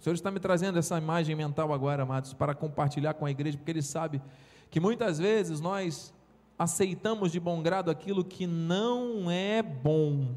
O 0.00 0.02
Senhor 0.02 0.14
está 0.14 0.30
me 0.30 0.40
trazendo 0.40 0.78
essa 0.78 0.96
imagem 0.96 1.36
mental 1.36 1.74
agora, 1.74 2.04
amados, 2.04 2.32
para 2.32 2.54
compartilhar 2.54 3.12
com 3.12 3.26
a 3.26 3.30
igreja, 3.30 3.58
porque 3.58 3.70
Ele 3.70 3.82
sabe 3.82 4.22
que 4.70 4.80
muitas 4.80 5.18
vezes 5.18 5.60
nós 5.60 6.14
aceitamos 6.58 7.30
de 7.30 7.38
bom 7.38 7.62
grado 7.62 7.90
aquilo 7.90 8.24
que 8.24 8.46
não 8.46 9.30
é 9.30 9.62
bom. 9.62 10.34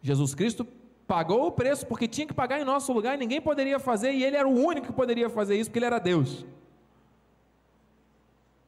Jesus 0.00 0.34
Cristo 0.34 0.66
pagou 1.06 1.48
o 1.48 1.52
preço 1.52 1.86
porque 1.86 2.08
tinha 2.08 2.26
que 2.26 2.32
pagar 2.32 2.58
em 2.58 2.64
nosso 2.64 2.90
lugar 2.90 3.16
e 3.16 3.18
ninguém 3.18 3.40
poderia 3.40 3.78
fazer, 3.78 4.12
e 4.12 4.24
Ele 4.24 4.36
era 4.36 4.48
o 4.48 4.58
único 4.58 4.86
que 4.86 4.92
poderia 4.92 5.28
fazer 5.28 5.56
isso, 5.56 5.68
porque 5.68 5.78
Ele 5.78 5.86
era 5.86 5.98
Deus. 5.98 6.46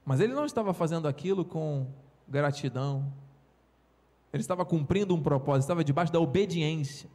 Mas 0.05 0.21
ele 0.21 0.35
não 0.35 0.45
estava 0.45 0.75
fazendo 0.75 1.09
aquilo 1.09 1.43
com 1.43 1.87
gratidão. 2.29 3.11
Ele 4.31 4.43
estava 4.43 4.65
cumprindo 4.65 5.15
um 5.15 5.23
propósito, 5.23 5.63
estava 5.63 5.85
debaixo 5.85 6.13
da 6.13 6.21
obediência. 6.21 7.09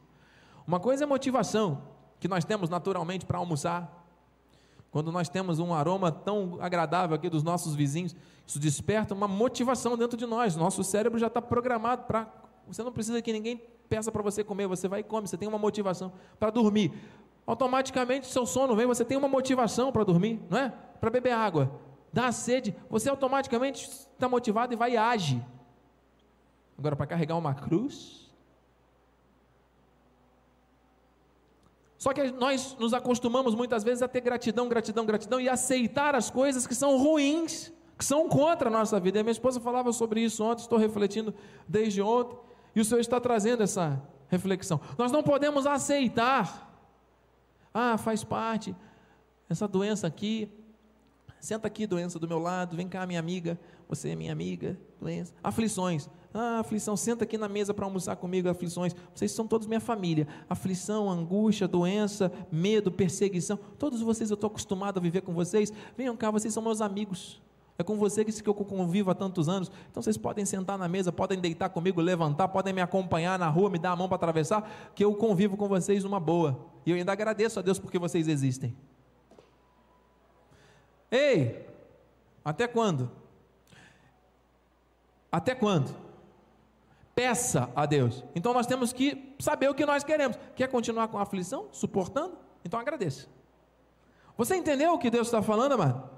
Uma 0.66 0.80
coisa 0.80 1.04
é 1.04 1.06
motivação, 1.06 1.82
que 2.18 2.26
nós 2.26 2.44
temos 2.44 2.68
naturalmente 2.68 3.24
para 3.24 3.38
almoçar. 3.38 4.04
Quando 4.90 5.12
nós 5.12 5.28
temos 5.28 5.58
um 5.58 5.72
aroma 5.74 6.10
tão 6.10 6.58
agradável 6.60 7.14
aqui 7.14 7.28
dos 7.28 7.42
nossos 7.42 7.74
vizinhos, 7.74 8.16
isso 8.46 8.58
desperta 8.58 9.14
uma 9.14 9.28
motivação 9.28 9.96
dentro 9.96 10.16
de 10.16 10.26
nós. 10.26 10.56
Nosso 10.56 10.82
cérebro 10.82 11.18
já 11.18 11.26
está 11.26 11.40
programado 11.40 12.04
para. 12.04 12.26
Você 12.66 12.82
não 12.82 12.90
precisa 12.90 13.20
que 13.22 13.32
ninguém 13.32 13.60
peça 13.88 14.10
para 14.10 14.22
você 14.22 14.42
comer, 14.42 14.66
você 14.66 14.88
vai 14.88 15.00
e 15.00 15.04
come, 15.04 15.28
você 15.28 15.36
tem 15.36 15.48
uma 15.48 15.58
motivação 15.58 16.12
para 16.38 16.50
dormir. 16.50 16.92
Automaticamente 17.46 18.26
seu 18.26 18.44
sono 18.44 18.74
vem, 18.74 18.86
você 18.86 19.04
tem 19.04 19.16
uma 19.16 19.28
motivação 19.28 19.92
para 19.92 20.02
dormir, 20.02 20.42
não 20.50 20.58
é? 20.58 20.70
Para 21.00 21.10
beber 21.10 21.32
água, 21.32 21.70
dá 22.12 22.32
sede, 22.32 22.74
você 22.90 23.08
automaticamente 23.08 23.88
está 23.88 24.28
motivado 24.28 24.72
e 24.72 24.76
vai 24.76 24.92
e 24.92 24.96
age. 24.96 25.44
Agora, 26.76 26.96
para 26.96 27.06
carregar 27.06 27.36
uma 27.36 27.54
cruz. 27.54 28.25
Só 32.06 32.12
que 32.12 32.30
nós 32.30 32.76
nos 32.78 32.94
acostumamos 32.94 33.52
muitas 33.52 33.82
vezes 33.82 34.00
a 34.00 34.06
ter 34.06 34.20
gratidão, 34.20 34.68
gratidão, 34.68 35.04
gratidão 35.04 35.40
e 35.40 35.48
aceitar 35.48 36.14
as 36.14 36.30
coisas 36.30 36.64
que 36.64 36.72
são 36.72 36.96
ruins, 36.96 37.72
que 37.98 38.04
são 38.04 38.28
contra 38.28 38.68
a 38.68 38.70
nossa 38.70 39.00
vida. 39.00 39.18
E 39.18 39.20
a 39.22 39.24
minha 39.24 39.32
esposa 39.32 39.58
falava 39.58 39.92
sobre 39.92 40.20
isso 40.20 40.44
ontem, 40.44 40.62
estou 40.62 40.78
refletindo 40.78 41.34
desde 41.66 42.00
ontem. 42.00 42.38
E 42.76 42.80
o 42.80 42.84
Senhor 42.84 43.00
está 43.00 43.18
trazendo 43.18 43.64
essa 43.64 44.00
reflexão. 44.28 44.80
Nós 44.96 45.10
não 45.10 45.20
podemos 45.20 45.66
aceitar, 45.66 46.80
ah, 47.74 47.98
faz 47.98 48.22
parte, 48.22 48.72
essa 49.50 49.66
doença 49.66 50.06
aqui, 50.06 50.48
senta 51.46 51.68
aqui, 51.68 51.86
doença 51.86 52.18
do 52.18 52.26
meu 52.26 52.40
lado, 52.40 52.76
vem 52.76 52.88
cá, 52.88 53.06
minha 53.06 53.20
amiga, 53.20 53.56
você 53.88 54.10
é 54.10 54.16
minha 54.16 54.32
amiga, 54.32 54.76
doença. 55.00 55.32
Aflições, 55.44 56.08
ah, 56.34 56.58
aflição, 56.58 56.96
senta 56.96 57.22
aqui 57.22 57.38
na 57.38 57.48
mesa 57.48 57.72
para 57.72 57.84
almoçar 57.84 58.16
comigo, 58.16 58.48
aflições. 58.48 58.96
Vocês 59.14 59.30
são 59.30 59.46
todos 59.46 59.68
minha 59.68 59.80
família. 59.80 60.26
Aflição, 60.50 61.08
angústia, 61.08 61.68
doença, 61.68 62.32
medo, 62.50 62.90
perseguição. 62.90 63.56
Todos 63.78 64.00
vocês 64.02 64.28
eu 64.28 64.34
estou 64.34 64.48
acostumado 64.48 64.98
a 64.98 65.00
viver 65.00 65.20
com 65.20 65.32
vocês. 65.32 65.72
Venham 65.96 66.16
cá, 66.16 66.32
vocês 66.32 66.52
são 66.52 66.62
meus 66.62 66.80
amigos. 66.80 67.40
É 67.78 67.84
com 67.84 67.96
você 67.96 68.24
que 68.24 68.48
eu 68.48 68.54
convivo 68.54 69.12
há 69.12 69.14
tantos 69.14 69.48
anos. 69.48 69.70
Então 69.88 70.02
vocês 70.02 70.16
podem 70.16 70.44
sentar 70.44 70.76
na 70.76 70.88
mesa, 70.88 71.12
podem 71.12 71.38
deitar 71.38 71.68
comigo, 71.68 72.00
levantar, 72.00 72.48
podem 72.48 72.72
me 72.74 72.80
acompanhar 72.80 73.38
na 73.38 73.48
rua, 73.48 73.70
me 73.70 73.78
dar 73.78 73.92
a 73.92 73.96
mão 73.96 74.08
para 74.08 74.16
atravessar, 74.16 74.90
que 74.96 75.04
eu 75.04 75.14
convivo 75.14 75.56
com 75.56 75.68
vocês 75.68 76.02
numa 76.02 76.18
boa. 76.18 76.66
E 76.84 76.90
eu 76.90 76.96
ainda 76.96 77.12
agradeço 77.12 77.60
a 77.60 77.62
Deus 77.62 77.78
porque 77.78 78.00
vocês 78.00 78.26
existem. 78.26 78.74
Ei, 81.10 81.66
até 82.44 82.66
quando? 82.66 83.10
Até 85.30 85.54
quando? 85.54 85.94
Peça 87.14 87.70
a 87.74 87.86
Deus. 87.86 88.22
Então 88.34 88.52
nós 88.52 88.66
temos 88.66 88.92
que 88.92 89.34
saber 89.38 89.68
o 89.68 89.74
que 89.74 89.86
nós 89.86 90.04
queremos. 90.04 90.38
Quer 90.54 90.68
continuar 90.68 91.08
com 91.08 91.18
a 91.18 91.22
aflição, 91.22 91.66
suportando? 91.72 92.36
Então 92.64 92.78
agradeça. 92.78 93.26
Você 94.36 94.56
entendeu 94.56 94.92
o 94.92 94.98
que 94.98 95.10
Deus 95.10 95.28
está 95.28 95.40
falando, 95.42 95.72
amado? 95.72 96.10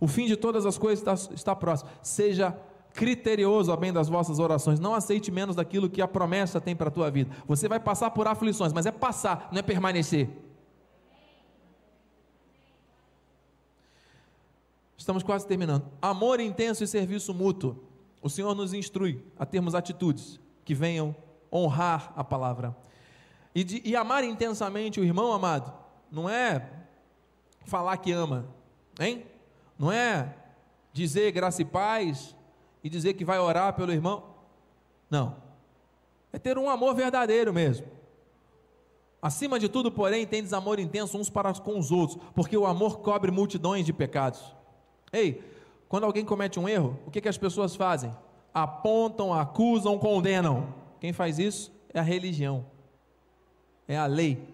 O 0.00 0.08
fim 0.08 0.26
de 0.26 0.36
todas 0.36 0.64
as 0.64 0.78
coisas 0.78 0.98
está, 0.98 1.34
está 1.34 1.54
próximo. 1.54 1.90
Seja 2.02 2.56
criterioso 2.92 3.72
a 3.72 3.76
bem 3.76 3.92
das 3.92 4.08
vossas 4.08 4.38
orações. 4.38 4.80
Não 4.80 4.94
aceite 4.94 5.30
menos 5.30 5.56
daquilo 5.56 5.88
que 5.88 6.02
a 6.02 6.08
promessa 6.08 6.60
tem 6.60 6.74
para 6.74 6.88
a 6.88 6.90
tua 6.90 7.10
vida. 7.10 7.34
Você 7.46 7.68
vai 7.68 7.78
passar 7.78 8.10
por 8.10 8.26
aflições, 8.26 8.72
mas 8.72 8.86
é 8.86 8.90
passar, 8.90 9.48
não 9.52 9.58
é 9.58 9.62
permanecer. 9.62 10.28
Estamos 15.02 15.24
quase 15.24 15.44
terminando. 15.44 15.90
Amor 16.00 16.38
intenso 16.38 16.84
e 16.84 16.86
serviço 16.86 17.34
mútuo. 17.34 17.76
O 18.22 18.30
Senhor 18.30 18.54
nos 18.54 18.72
instrui 18.72 19.20
a 19.36 19.44
termos 19.44 19.74
atitudes 19.74 20.38
que 20.64 20.76
venham 20.76 21.12
honrar 21.52 22.12
a 22.14 22.22
palavra. 22.22 22.76
E, 23.52 23.64
de, 23.64 23.82
e 23.84 23.96
amar 23.96 24.22
intensamente 24.22 25.00
o 25.00 25.04
irmão 25.04 25.32
amado, 25.32 25.72
não 26.08 26.30
é 26.30 26.70
falar 27.64 27.96
que 27.96 28.12
ama, 28.12 28.46
hein? 29.00 29.26
Não 29.76 29.90
é 29.90 30.36
dizer 30.92 31.32
graça 31.32 31.62
e 31.62 31.64
paz 31.64 32.36
e 32.84 32.88
dizer 32.88 33.14
que 33.14 33.24
vai 33.24 33.40
orar 33.40 33.74
pelo 33.74 33.92
irmão. 33.92 34.22
Não. 35.10 35.34
É 36.32 36.38
ter 36.38 36.56
um 36.56 36.70
amor 36.70 36.94
verdadeiro 36.94 37.52
mesmo. 37.52 37.88
Acima 39.20 39.58
de 39.58 39.68
tudo, 39.68 39.90
porém, 39.90 40.24
tem 40.28 40.44
desamor 40.44 40.78
intenso 40.78 41.18
uns 41.18 41.28
para 41.28 41.52
com 41.54 41.76
os 41.76 41.90
outros, 41.90 42.22
porque 42.36 42.56
o 42.56 42.66
amor 42.66 43.00
cobre 43.00 43.32
multidões 43.32 43.84
de 43.84 43.92
pecados. 43.92 44.61
Ei, 45.12 45.44
quando 45.88 46.04
alguém 46.04 46.24
comete 46.24 46.58
um 46.58 46.68
erro, 46.68 46.98
o 47.06 47.10
que, 47.10 47.20
que 47.20 47.28
as 47.28 47.36
pessoas 47.36 47.76
fazem? 47.76 48.14
Apontam, 48.54 49.34
acusam, 49.34 49.98
condenam. 49.98 50.74
Quem 50.98 51.12
faz 51.12 51.38
isso 51.38 51.70
é 51.92 51.98
a 51.98 52.02
religião, 52.02 52.64
é 53.86 53.98
a 53.98 54.06
lei. 54.06 54.48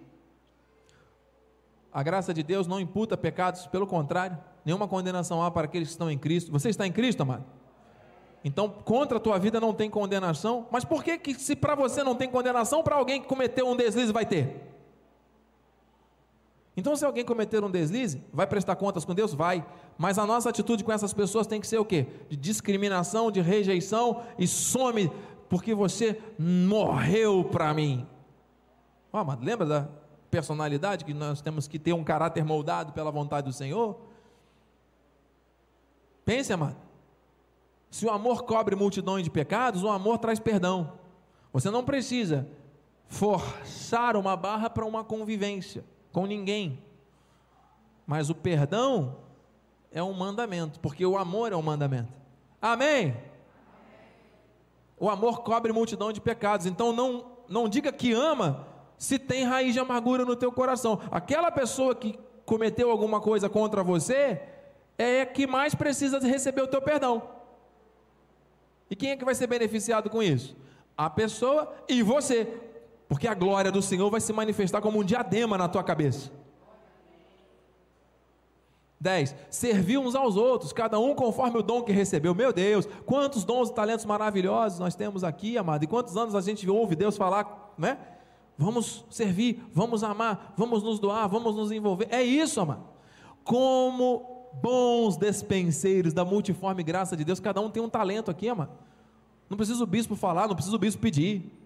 A 1.92 2.02
graça 2.02 2.34
de 2.34 2.42
Deus 2.42 2.66
não 2.66 2.80
imputa 2.80 3.16
pecados, 3.16 3.66
pelo 3.66 3.86
contrário, 3.86 4.36
nenhuma 4.64 4.88
condenação 4.88 5.42
há 5.42 5.50
para 5.50 5.66
aqueles 5.66 5.88
que 5.88 5.92
estão 5.92 6.10
em 6.10 6.18
Cristo. 6.18 6.50
Você 6.50 6.68
está 6.68 6.86
em 6.86 6.92
Cristo, 6.92 7.22
amado? 7.22 7.44
Então, 8.44 8.68
contra 8.68 9.18
a 9.18 9.20
tua 9.20 9.38
vida 9.38 9.60
não 9.60 9.74
tem 9.74 9.90
condenação. 9.90 10.66
Mas 10.70 10.84
por 10.84 11.02
que, 11.02 11.18
que 11.18 11.34
se 11.34 11.56
para 11.56 11.74
você 11.74 12.02
não 12.02 12.14
tem 12.14 12.28
condenação, 12.28 12.82
para 12.82 12.96
alguém 12.96 13.20
que 13.20 13.26
cometeu 13.26 13.68
um 13.68 13.76
deslize 13.76 14.12
vai 14.12 14.26
ter? 14.26 14.77
Então, 16.78 16.94
se 16.94 17.04
alguém 17.04 17.24
cometer 17.24 17.64
um 17.64 17.70
deslize, 17.72 18.22
vai 18.32 18.46
prestar 18.46 18.76
contas 18.76 19.04
com 19.04 19.12
Deus? 19.12 19.34
Vai. 19.34 19.66
Mas 19.98 20.16
a 20.16 20.24
nossa 20.24 20.48
atitude 20.48 20.84
com 20.84 20.92
essas 20.92 21.12
pessoas 21.12 21.44
tem 21.44 21.60
que 21.60 21.66
ser 21.66 21.78
o 21.78 21.84
quê? 21.84 22.06
De 22.28 22.36
discriminação, 22.36 23.32
de 23.32 23.40
rejeição 23.40 24.22
e 24.38 24.46
some, 24.46 25.10
porque 25.48 25.74
você 25.74 26.22
morreu 26.38 27.42
para 27.42 27.74
mim. 27.74 28.06
Oh, 29.12 29.16
amado, 29.16 29.44
lembra 29.44 29.66
da 29.66 29.88
personalidade 30.30 31.04
que 31.04 31.12
nós 31.12 31.40
temos 31.40 31.66
que 31.66 31.80
ter 31.80 31.92
um 31.94 32.04
caráter 32.04 32.44
moldado 32.44 32.92
pela 32.92 33.10
vontade 33.10 33.48
do 33.48 33.52
Senhor? 33.52 33.98
Pense, 36.24 36.52
amado. 36.52 36.76
Se 37.90 38.06
o 38.06 38.10
amor 38.10 38.44
cobre 38.44 38.76
multidões 38.76 39.24
de 39.24 39.30
pecados, 39.30 39.82
o 39.82 39.88
amor 39.88 40.18
traz 40.18 40.38
perdão. 40.38 40.92
Você 41.52 41.72
não 41.72 41.84
precisa 41.84 42.46
forçar 43.08 44.14
uma 44.16 44.36
barra 44.36 44.70
para 44.70 44.86
uma 44.86 45.02
convivência 45.02 45.82
com 46.18 46.26
ninguém. 46.26 46.83
Mas 48.04 48.28
o 48.28 48.35
perdão 48.35 49.18
é 49.92 50.02
um 50.02 50.12
mandamento, 50.12 50.81
porque 50.81 51.07
o 51.07 51.16
amor 51.16 51.52
é 51.52 51.57
um 51.57 51.62
mandamento. 51.62 52.12
Amém? 52.61 53.16
O 54.98 55.09
amor 55.09 55.42
cobre 55.42 55.72
multidão 55.72 56.12
de 56.12 56.20
pecados. 56.20 56.66
Então 56.66 56.92
não, 56.92 57.24
não 57.48 57.68
diga 57.68 57.92
que 57.92 58.12
ama 58.12 58.66
se 58.96 59.16
tem 59.16 59.44
raiz 59.44 59.74
de 59.74 59.78
amargura 59.78 60.24
no 60.24 60.35
teu 60.35 60.50
coração. 60.50 61.00
Aquela 61.09 61.52
pessoa 61.52 61.94
que 61.94 62.18
cometeu 62.44 62.90
alguma 62.90 63.20
coisa 63.20 63.48
contra 63.48 63.85
você, 63.85 64.42
é 64.98 65.24
que 65.24 65.46
mais 65.46 65.72
precisa 65.72 66.18
receber 66.18 66.62
o 66.62 66.66
teu 66.66 66.83
perdão. 66.83 67.22
E 68.90 68.96
quem 68.96 69.12
é 69.12 69.16
que 69.16 69.24
vai 69.24 69.37
ser 69.37 69.46
beneficiado 69.46 70.11
com 70.11 70.20
isso? 70.20 70.57
A 70.96 71.09
pessoa 71.09 71.72
e 71.88 72.02
você, 72.02 72.44
porque 73.08 73.26
a 73.26 73.34
glória 73.34 73.72
do 73.72 73.80
Senhor 73.80 74.10
vai 74.10 74.20
se 74.20 74.32
manifestar 74.32 74.80
como 74.80 75.00
um 75.00 75.04
diadema 75.04 75.56
na 75.56 75.68
tua 75.68 75.82
cabeça. 75.82 76.30
10. 79.00 79.34
Servir 79.48 79.98
uns 79.98 80.14
aos 80.14 80.36
outros, 80.36 80.72
cada 80.72 80.98
um 80.98 81.14
conforme 81.14 81.58
o 81.58 81.62
dom 81.62 81.82
que 81.82 81.92
recebeu. 81.92 82.34
Meu 82.34 82.52
Deus, 82.52 82.86
quantos 83.06 83.44
dons 83.44 83.70
e 83.70 83.74
talentos 83.74 84.04
maravilhosos 84.04 84.78
nós 84.78 84.94
temos 84.94 85.22
aqui, 85.22 85.56
amado. 85.56 85.84
E 85.84 85.86
quantos 85.86 86.16
anos 86.16 86.34
a 86.34 86.40
gente 86.40 86.68
ouve 86.68 86.96
Deus 86.96 87.16
falar, 87.16 87.74
né? 87.78 87.98
Vamos 88.56 89.04
servir, 89.08 89.62
vamos 89.72 90.02
amar, 90.02 90.52
vamos 90.56 90.82
nos 90.82 90.98
doar, 90.98 91.28
vamos 91.28 91.54
nos 91.54 91.70
envolver. 91.70 92.09
É 92.11 92.22
isso, 92.22 92.61
amado. 92.61 92.82
Como 93.44 94.48
bons 94.61 95.16
despenseiros 95.16 96.12
da 96.12 96.24
multiforme 96.24 96.82
graça 96.82 97.16
de 97.16 97.24
Deus. 97.24 97.38
Cada 97.38 97.61
um 97.61 97.70
tem 97.70 97.82
um 97.82 97.88
talento 97.88 98.30
aqui, 98.30 98.48
amado. 98.48 98.72
Não 99.48 99.56
precisa 99.56 99.82
o 99.82 99.86
bispo 99.86 100.16
falar, 100.16 100.48
não 100.48 100.56
precisa 100.56 100.74
o 100.74 100.78
bispo 100.78 101.00
pedir. 101.00 101.57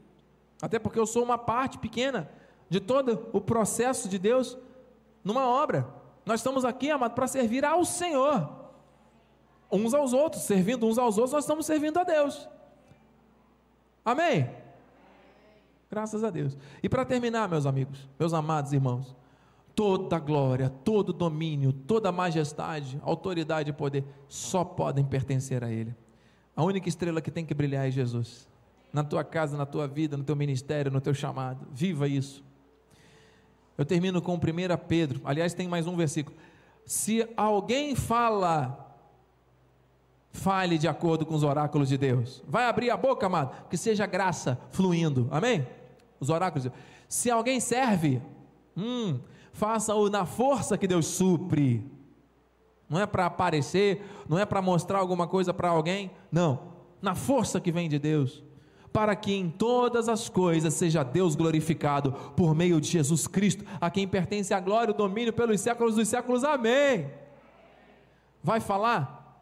Até 0.62 0.78
porque 0.78 0.98
eu 0.98 1.06
sou 1.06 1.24
uma 1.24 1.36
parte 1.36 1.76
pequena 1.76 2.30
de 2.70 2.78
todo 2.78 3.28
o 3.32 3.40
processo 3.40 4.08
de 4.08 4.16
Deus 4.16 4.56
numa 5.24 5.46
obra. 5.46 5.86
Nós 6.24 6.38
estamos 6.38 6.64
aqui, 6.64 6.88
amado, 6.88 7.14
para 7.14 7.26
servir 7.26 7.64
ao 7.64 7.84
Senhor. 7.84 8.48
Uns 9.70 9.92
aos 9.92 10.12
outros, 10.12 10.42
servindo 10.42 10.86
uns 10.86 10.98
aos 10.98 11.18
outros, 11.18 11.32
nós 11.32 11.44
estamos 11.44 11.66
servindo 11.66 11.98
a 11.98 12.04
Deus. 12.04 12.48
Amém? 14.04 14.48
Graças 15.90 16.22
a 16.22 16.30
Deus. 16.30 16.56
E 16.80 16.88
para 16.88 17.04
terminar, 17.04 17.48
meus 17.48 17.66
amigos, 17.66 18.08
meus 18.18 18.32
amados 18.32 18.72
irmãos, 18.72 19.16
toda 19.74 20.18
glória, 20.18 20.70
todo 20.70 21.12
domínio, 21.12 21.72
toda 21.72 22.12
majestade, 22.12 23.00
autoridade 23.02 23.70
e 23.70 23.72
poder 23.72 24.04
só 24.28 24.64
podem 24.64 25.04
pertencer 25.04 25.64
a 25.64 25.70
Ele. 25.70 25.94
A 26.54 26.62
única 26.62 26.88
estrela 26.88 27.20
que 27.20 27.30
tem 27.30 27.44
que 27.44 27.52
brilhar 27.52 27.86
é 27.86 27.90
Jesus. 27.90 28.48
Na 28.92 29.02
tua 29.02 29.24
casa, 29.24 29.56
na 29.56 29.64
tua 29.64 29.88
vida, 29.88 30.16
no 30.16 30.24
teu 30.24 30.36
ministério, 30.36 30.90
no 30.90 31.00
teu 31.00 31.14
chamado. 31.14 31.66
Viva 31.72 32.06
isso. 32.06 32.44
Eu 33.76 33.84
termino 33.84 34.20
com 34.20 34.34
1 34.34 34.38
Pedro. 34.86 35.20
Aliás, 35.24 35.54
tem 35.54 35.66
mais 35.66 35.86
um 35.86 35.96
versículo. 35.96 36.36
Se 36.84 37.26
alguém 37.36 37.94
fala, 37.94 38.96
fale 40.32 40.78
de 40.78 40.88
acordo 40.88 41.24
com 41.24 41.34
os 41.34 41.42
oráculos 41.42 41.88
de 41.88 41.96
Deus. 41.96 42.42
Vai 42.46 42.66
abrir 42.66 42.90
a 42.90 42.96
boca, 42.96 43.26
amado, 43.26 43.68
que 43.68 43.76
seja 43.76 44.06
graça 44.06 44.58
fluindo. 44.70 45.28
Amém? 45.30 45.66
Os 46.20 46.28
oráculos. 46.28 46.68
Se 47.08 47.30
alguém 47.30 47.60
serve, 47.60 48.20
hum, 48.76 49.18
faça-o 49.52 50.10
na 50.10 50.26
força 50.26 50.76
que 50.76 50.86
Deus 50.86 51.06
supre. 51.06 51.84
Não 52.88 53.00
é 53.00 53.06
para 53.06 53.26
aparecer, 53.26 54.04
não 54.28 54.38
é 54.38 54.44
para 54.44 54.60
mostrar 54.60 54.98
alguma 54.98 55.26
coisa 55.26 55.54
para 55.54 55.70
alguém, 55.70 56.10
não. 56.30 56.72
Na 57.00 57.14
força 57.14 57.60
que 57.60 57.72
vem 57.72 57.88
de 57.88 57.98
Deus 57.98 58.42
para 58.92 59.16
que 59.16 59.32
em 59.32 59.48
todas 59.48 60.08
as 60.08 60.28
coisas 60.28 60.74
seja 60.74 61.02
Deus 61.02 61.34
glorificado 61.34 62.12
por 62.36 62.54
meio 62.54 62.80
de 62.80 62.88
Jesus 62.88 63.26
Cristo, 63.26 63.64
a 63.80 63.90
quem 63.90 64.06
pertence 64.06 64.52
a 64.52 64.60
glória 64.60 64.92
e 64.92 64.94
o 64.94 64.96
domínio 64.96 65.32
pelos 65.32 65.60
séculos 65.60 65.94
dos 65.94 66.08
séculos. 66.08 66.44
Amém. 66.44 67.10
Vai 68.42 68.60
falar? 68.60 69.40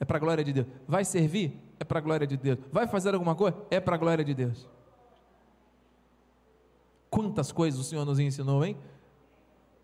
É 0.00 0.04
para 0.04 0.16
a 0.16 0.20
glória 0.20 0.42
de 0.42 0.52
Deus. 0.52 0.66
Vai 0.88 1.04
servir? 1.04 1.60
É 1.78 1.84
para 1.84 1.98
a 1.98 2.02
glória 2.02 2.26
de 2.26 2.36
Deus. 2.36 2.58
Vai 2.72 2.86
fazer 2.86 3.14
alguma 3.14 3.34
coisa? 3.34 3.56
É 3.70 3.78
para 3.78 3.94
a 3.94 3.98
glória 3.98 4.24
de 4.24 4.34
Deus. 4.34 4.68
Quantas 7.08 7.52
coisas 7.52 7.78
o 7.78 7.84
Senhor 7.84 8.04
nos 8.04 8.18
ensinou, 8.18 8.64
hein? 8.64 8.76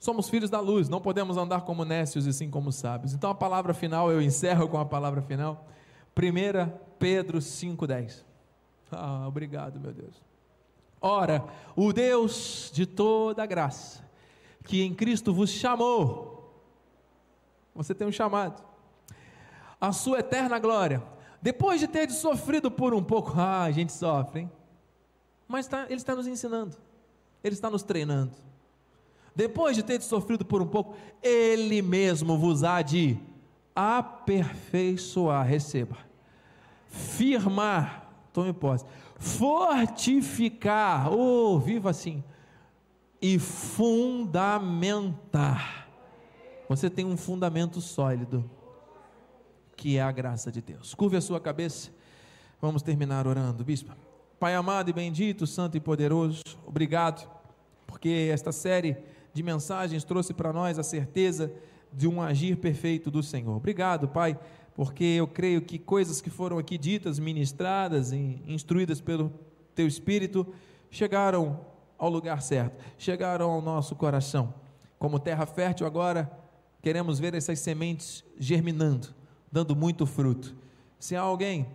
Somos 0.00 0.28
filhos 0.28 0.50
da 0.50 0.58
luz, 0.60 0.88
não 0.88 1.00
podemos 1.00 1.36
andar 1.36 1.60
como 1.60 1.84
nécios 1.84 2.26
e 2.26 2.32
sim 2.32 2.50
como 2.50 2.72
sábios. 2.72 3.12
Então 3.12 3.30
a 3.30 3.34
palavra 3.34 3.74
final, 3.74 4.10
eu 4.10 4.20
encerro 4.20 4.66
com 4.66 4.78
a 4.78 4.84
palavra 4.84 5.20
final. 5.22 5.68
1 6.16 6.98
Pedro 6.98 7.38
5,10. 7.38 8.29
Ah, 8.96 9.26
obrigado, 9.28 9.78
meu 9.78 9.92
Deus. 9.92 10.20
Ora, 11.00 11.44
o 11.74 11.92
Deus 11.92 12.70
de 12.74 12.84
toda 12.84 13.46
graça, 13.46 14.04
que 14.64 14.82
em 14.82 14.92
Cristo 14.92 15.32
vos 15.32 15.50
chamou, 15.50 16.62
você 17.74 17.94
tem 17.94 18.06
um 18.06 18.12
chamado, 18.12 18.62
a 19.80 19.92
sua 19.92 20.18
eterna 20.18 20.58
glória, 20.58 21.02
depois 21.40 21.80
de 21.80 21.88
ter 21.88 22.10
sofrido 22.10 22.70
por 22.70 22.92
um 22.92 23.02
pouco, 23.02 23.32
ah, 23.40 23.62
a 23.62 23.70
gente 23.70 23.92
sofre, 23.92 24.40
hein? 24.40 24.52
mas 25.48 25.66
tá, 25.66 25.86
Ele 25.86 25.96
está 25.96 26.14
nos 26.14 26.26
ensinando, 26.26 26.76
Ele 27.42 27.54
está 27.54 27.70
nos 27.70 27.82
treinando. 27.82 28.32
Depois 29.34 29.76
de 29.76 29.82
ter 29.82 30.02
sofrido 30.02 30.44
por 30.44 30.60
um 30.60 30.66
pouco, 30.66 30.94
Ele 31.22 31.80
mesmo 31.80 32.36
vos 32.36 32.62
há 32.62 32.82
de 32.82 33.18
aperfeiçoar, 33.74 35.46
receba, 35.46 35.96
firmar, 36.88 37.99
tome 38.32 38.52
posse, 38.52 38.84
fortificar, 39.18 41.12
oh, 41.12 41.58
viva 41.58 41.90
assim, 41.90 42.22
e 43.20 43.38
fundamentar. 43.38 44.30
Você 46.68 46.88
tem 46.88 47.04
um 47.04 47.16
fundamento 47.16 47.80
sólido, 47.80 48.48
que 49.76 49.96
é 49.96 50.02
a 50.02 50.12
graça 50.12 50.52
de 50.52 50.60
Deus. 50.62 50.94
Curve 50.94 51.16
a 51.16 51.20
sua 51.20 51.40
cabeça, 51.40 51.90
vamos 52.60 52.82
terminar 52.82 53.26
orando, 53.26 53.64
bispo. 53.64 53.92
Pai 54.38 54.54
amado 54.54 54.88
e 54.88 54.92
bendito, 54.92 55.46
santo 55.46 55.76
e 55.76 55.80
poderoso, 55.80 56.42
obrigado, 56.64 57.28
porque 57.86 58.30
esta 58.32 58.52
série 58.52 58.96
de 59.34 59.42
mensagens 59.42 60.02
trouxe 60.02 60.32
para 60.32 60.52
nós 60.52 60.78
a 60.78 60.82
certeza 60.82 61.52
de 61.92 62.08
um 62.08 62.22
agir 62.22 62.56
perfeito 62.56 63.10
do 63.10 63.22
Senhor. 63.22 63.56
Obrigado, 63.56 64.08
Pai 64.08 64.38
porque 64.74 65.04
eu 65.04 65.26
creio 65.26 65.60
que 65.62 65.78
coisas 65.78 66.20
que 66.20 66.30
foram 66.30 66.58
aqui 66.58 66.78
ditas, 66.78 67.18
ministradas 67.18 68.12
e 68.12 68.42
instruídas 68.46 69.00
pelo 69.00 69.32
Teu 69.74 69.86
Espírito, 69.86 70.46
chegaram 70.90 71.60
ao 71.98 72.08
lugar 72.08 72.40
certo, 72.40 72.82
chegaram 72.96 73.50
ao 73.50 73.60
nosso 73.60 73.94
coração. 73.94 74.54
Como 74.98 75.18
terra 75.18 75.46
fértil, 75.46 75.86
agora 75.86 76.30
queremos 76.82 77.18
ver 77.18 77.34
essas 77.34 77.58
sementes 77.58 78.24
germinando, 78.38 79.08
dando 79.50 79.76
muito 79.76 80.06
fruto. 80.06 80.54
Se 80.98 81.14
há 81.14 81.20
alguém 81.20 81.66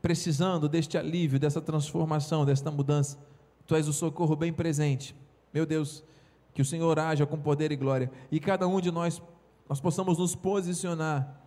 precisando 0.00 0.68
deste 0.68 0.98
alívio, 0.98 1.38
dessa 1.38 1.60
transformação, 1.60 2.44
desta 2.44 2.70
mudança, 2.70 3.18
Tu 3.66 3.74
és 3.74 3.88
o 3.88 3.92
socorro 3.92 4.36
bem 4.36 4.52
presente. 4.52 5.16
Meu 5.52 5.64
Deus, 5.64 6.04
que 6.52 6.60
o 6.60 6.64
Senhor 6.64 6.98
haja 6.98 7.26
com 7.26 7.38
poder 7.38 7.72
e 7.72 7.76
glória 7.76 8.10
e 8.30 8.38
cada 8.38 8.66
um 8.68 8.80
de 8.80 8.90
nós 8.90 9.22
nós 9.68 9.80
possamos 9.80 10.18
nos 10.18 10.34
posicionar 10.34 11.40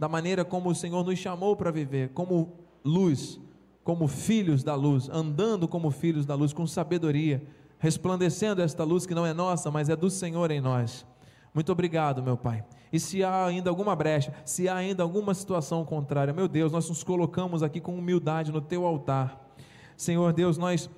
da 0.00 0.08
maneira 0.08 0.46
como 0.46 0.70
o 0.70 0.74
Senhor 0.74 1.04
nos 1.04 1.18
chamou 1.18 1.54
para 1.54 1.70
viver, 1.70 2.08
como 2.14 2.54
luz, 2.82 3.38
como 3.84 4.08
filhos 4.08 4.64
da 4.64 4.74
luz, 4.74 5.10
andando 5.10 5.68
como 5.68 5.90
filhos 5.90 6.24
da 6.24 6.34
luz, 6.34 6.54
com 6.54 6.66
sabedoria, 6.66 7.46
resplandecendo 7.78 8.62
esta 8.62 8.82
luz 8.82 9.04
que 9.04 9.14
não 9.14 9.26
é 9.26 9.34
nossa, 9.34 9.70
mas 9.70 9.90
é 9.90 9.94
do 9.94 10.08
Senhor 10.08 10.50
em 10.50 10.58
nós. 10.58 11.04
Muito 11.52 11.70
obrigado, 11.70 12.22
meu 12.22 12.34
Pai. 12.34 12.64
E 12.90 12.98
se 12.98 13.22
há 13.22 13.44
ainda 13.44 13.68
alguma 13.68 13.94
brecha, 13.94 14.32
se 14.42 14.70
há 14.70 14.76
ainda 14.76 15.02
alguma 15.02 15.34
situação 15.34 15.84
contrária, 15.84 16.32
meu 16.32 16.48
Deus, 16.48 16.72
nós 16.72 16.88
nos 16.88 17.04
colocamos 17.04 17.62
aqui 17.62 17.78
com 17.78 17.94
humildade 17.94 18.50
no 18.50 18.62
teu 18.62 18.86
altar. 18.86 19.54
Senhor 19.98 20.32
Deus, 20.32 20.56
nós 20.56 20.88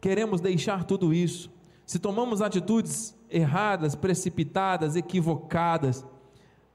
queremos 0.00 0.40
deixar 0.40 0.82
tudo 0.82 1.14
isso. 1.14 1.52
Se 1.86 2.00
tomamos 2.00 2.42
atitudes 2.42 3.16
erradas, 3.30 3.94
precipitadas, 3.94 4.96
equivocadas, 4.96 6.04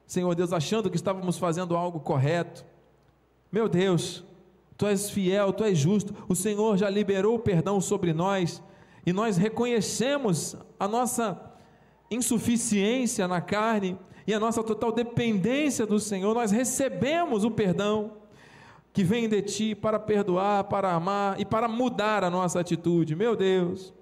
Senhor 0.06 0.34
Deus, 0.36 0.53
achando 0.53 0.89
que 0.89 0.95
estávamos 0.95 1.38
fazendo 1.38 1.76
algo 1.76 1.99
correto. 1.99 2.66
Meu 3.51 3.68
Deus, 3.68 4.24
Tu 4.78 4.86
és 4.88 5.10
fiel, 5.10 5.53
Tu 5.53 5.64
és 5.64 5.78
justo, 5.78 6.14
o 6.28 6.36
Senhor 6.36 6.78
já 6.78 6.89
liberou 6.89 7.36
o 7.36 7.39
perdão 7.39 7.80
sobre 7.80 8.14
nós 8.14 8.62
e 9.06 9.14
nós 9.14 9.38
reconhecemos 9.38 10.56
a 10.80 10.88
nossa 10.88 11.39
insuficiência 12.10 13.28
na 13.28 13.39
carne 13.39 13.97
e 14.28 14.34
a 14.34 14.39
nossa 14.39 14.64
total 14.64 14.91
dependência 14.91 15.86
do 15.86 15.99
Senhor, 15.99 16.34
nós 16.34 16.51
recebemos 16.51 17.43
o 17.43 17.51
perdão 17.51 18.14
que 18.91 19.03
vem 19.03 19.30
de 19.30 19.41
Ti 19.41 19.76
para 19.76 19.99
perdoar, 19.99 20.64
para 20.64 20.93
amar 20.93 21.39
e 21.39 21.45
para 21.45 21.68
mudar 21.68 22.24
a 22.24 22.30
nossa 22.30 22.60
atitude. 22.60 23.16
Meu 23.16 23.36
Deus, 23.36 23.93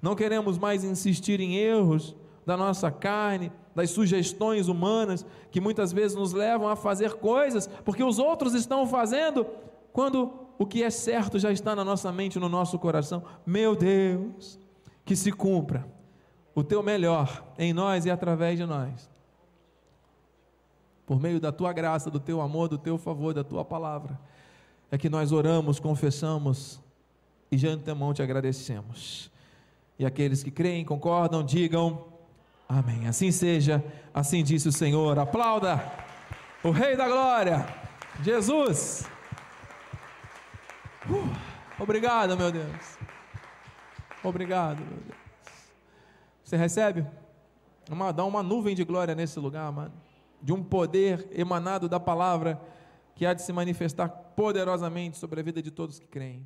não 0.00 0.14
queremos 0.14 0.58
mais 0.58 0.84
insistir 0.84 1.40
em 1.40 1.56
erros 1.56 2.14
da 2.44 2.56
nossa 2.56 2.90
carne, 2.90 3.50
das 3.74 3.90
sugestões 3.90 4.68
humanas 4.68 5.24
que 5.50 5.60
muitas 5.60 5.92
vezes 5.92 6.16
nos 6.16 6.32
levam 6.32 6.68
a 6.68 6.76
fazer 6.76 7.14
coisas 7.14 7.66
porque 7.84 8.02
os 8.02 8.18
outros 8.18 8.54
estão 8.54 8.86
fazendo, 8.86 9.46
quando 9.92 10.32
o 10.58 10.66
que 10.66 10.82
é 10.82 10.90
certo 10.90 11.38
já 11.38 11.50
está 11.50 11.74
na 11.74 11.84
nossa 11.84 12.12
mente, 12.12 12.38
no 12.38 12.48
nosso 12.48 12.78
coração. 12.78 13.24
Meu 13.44 13.74
Deus, 13.74 14.58
que 15.04 15.16
se 15.16 15.32
cumpra 15.32 15.86
o 16.54 16.62
teu 16.62 16.82
melhor 16.82 17.44
em 17.58 17.72
nós 17.72 18.04
e 18.04 18.10
através 18.10 18.58
de 18.58 18.64
nós. 18.64 19.10
Por 21.04 21.20
meio 21.20 21.40
da 21.40 21.52
tua 21.52 21.72
graça, 21.72 22.10
do 22.10 22.20
teu 22.20 22.40
amor, 22.40 22.68
do 22.68 22.78
teu 22.78 22.96
favor, 22.96 23.34
da 23.34 23.44
tua 23.44 23.64
palavra, 23.64 24.18
é 24.90 24.96
que 24.96 25.10
nós 25.10 25.32
oramos, 25.32 25.80
confessamos 25.80 26.80
e 27.50 27.56
de 27.56 27.66
antemão 27.66 28.14
te 28.14 28.22
agradecemos. 28.22 29.30
E 29.98 30.06
aqueles 30.06 30.42
que 30.42 30.50
creem, 30.50 30.84
concordam, 30.84 31.42
digam. 31.42 32.13
Amém. 32.76 33.06
Assim 33.06 33.30
seja, 33.30 33.84
assim 34.12 34.42
disse 34.42 34.68
o 34.68 34.72
Senhor. 34.72 35.16
Aplauda 35.16 35.80
o 36.64 36.72
Rei 36.72 36.96
da 36.96 37.06
Glória, 37.06 37.64
Jesus. 38.20 39.08
Uh, 41.08 41.32
obrigado, 41.78 42.36
meu 42.36 42.50
Deus. 42.50 42.98
Obrigado, 44.24 44.78
meu 44.80 44.98
Deus. 44.98 45.18
Você 46.42 46.56
recebe? 46.56 47.06
Uma, 47.88 48.12
dá 48.12 48.24
uma 48.24 48.42
nuvem 48.42 48.74
de 48.74 48.82
glória 48.82 49.14
nesse 49.14 49.38
lugar, 49.38 49.70
mano. 49.70 49.94
De 50.42 50.52
um 50.52 50.60
poder 50.60 51.28
emanado 51.30 51.88
da 51.88 52.00
palavra 52.00 52.60
que 53.14 53.24
há 53.24 53.32
de 53.32 53.42
se 53.42 53.52
manifestar 53.52 54.08
poderosamente 54.08 55.16
sobre 55.16 55.38
a 55.38 55.44
vida 55.44 55.62
de 55.62 55.70
todos 55.70 56.00
que 56.00 56.08
creem. 56.08 56.44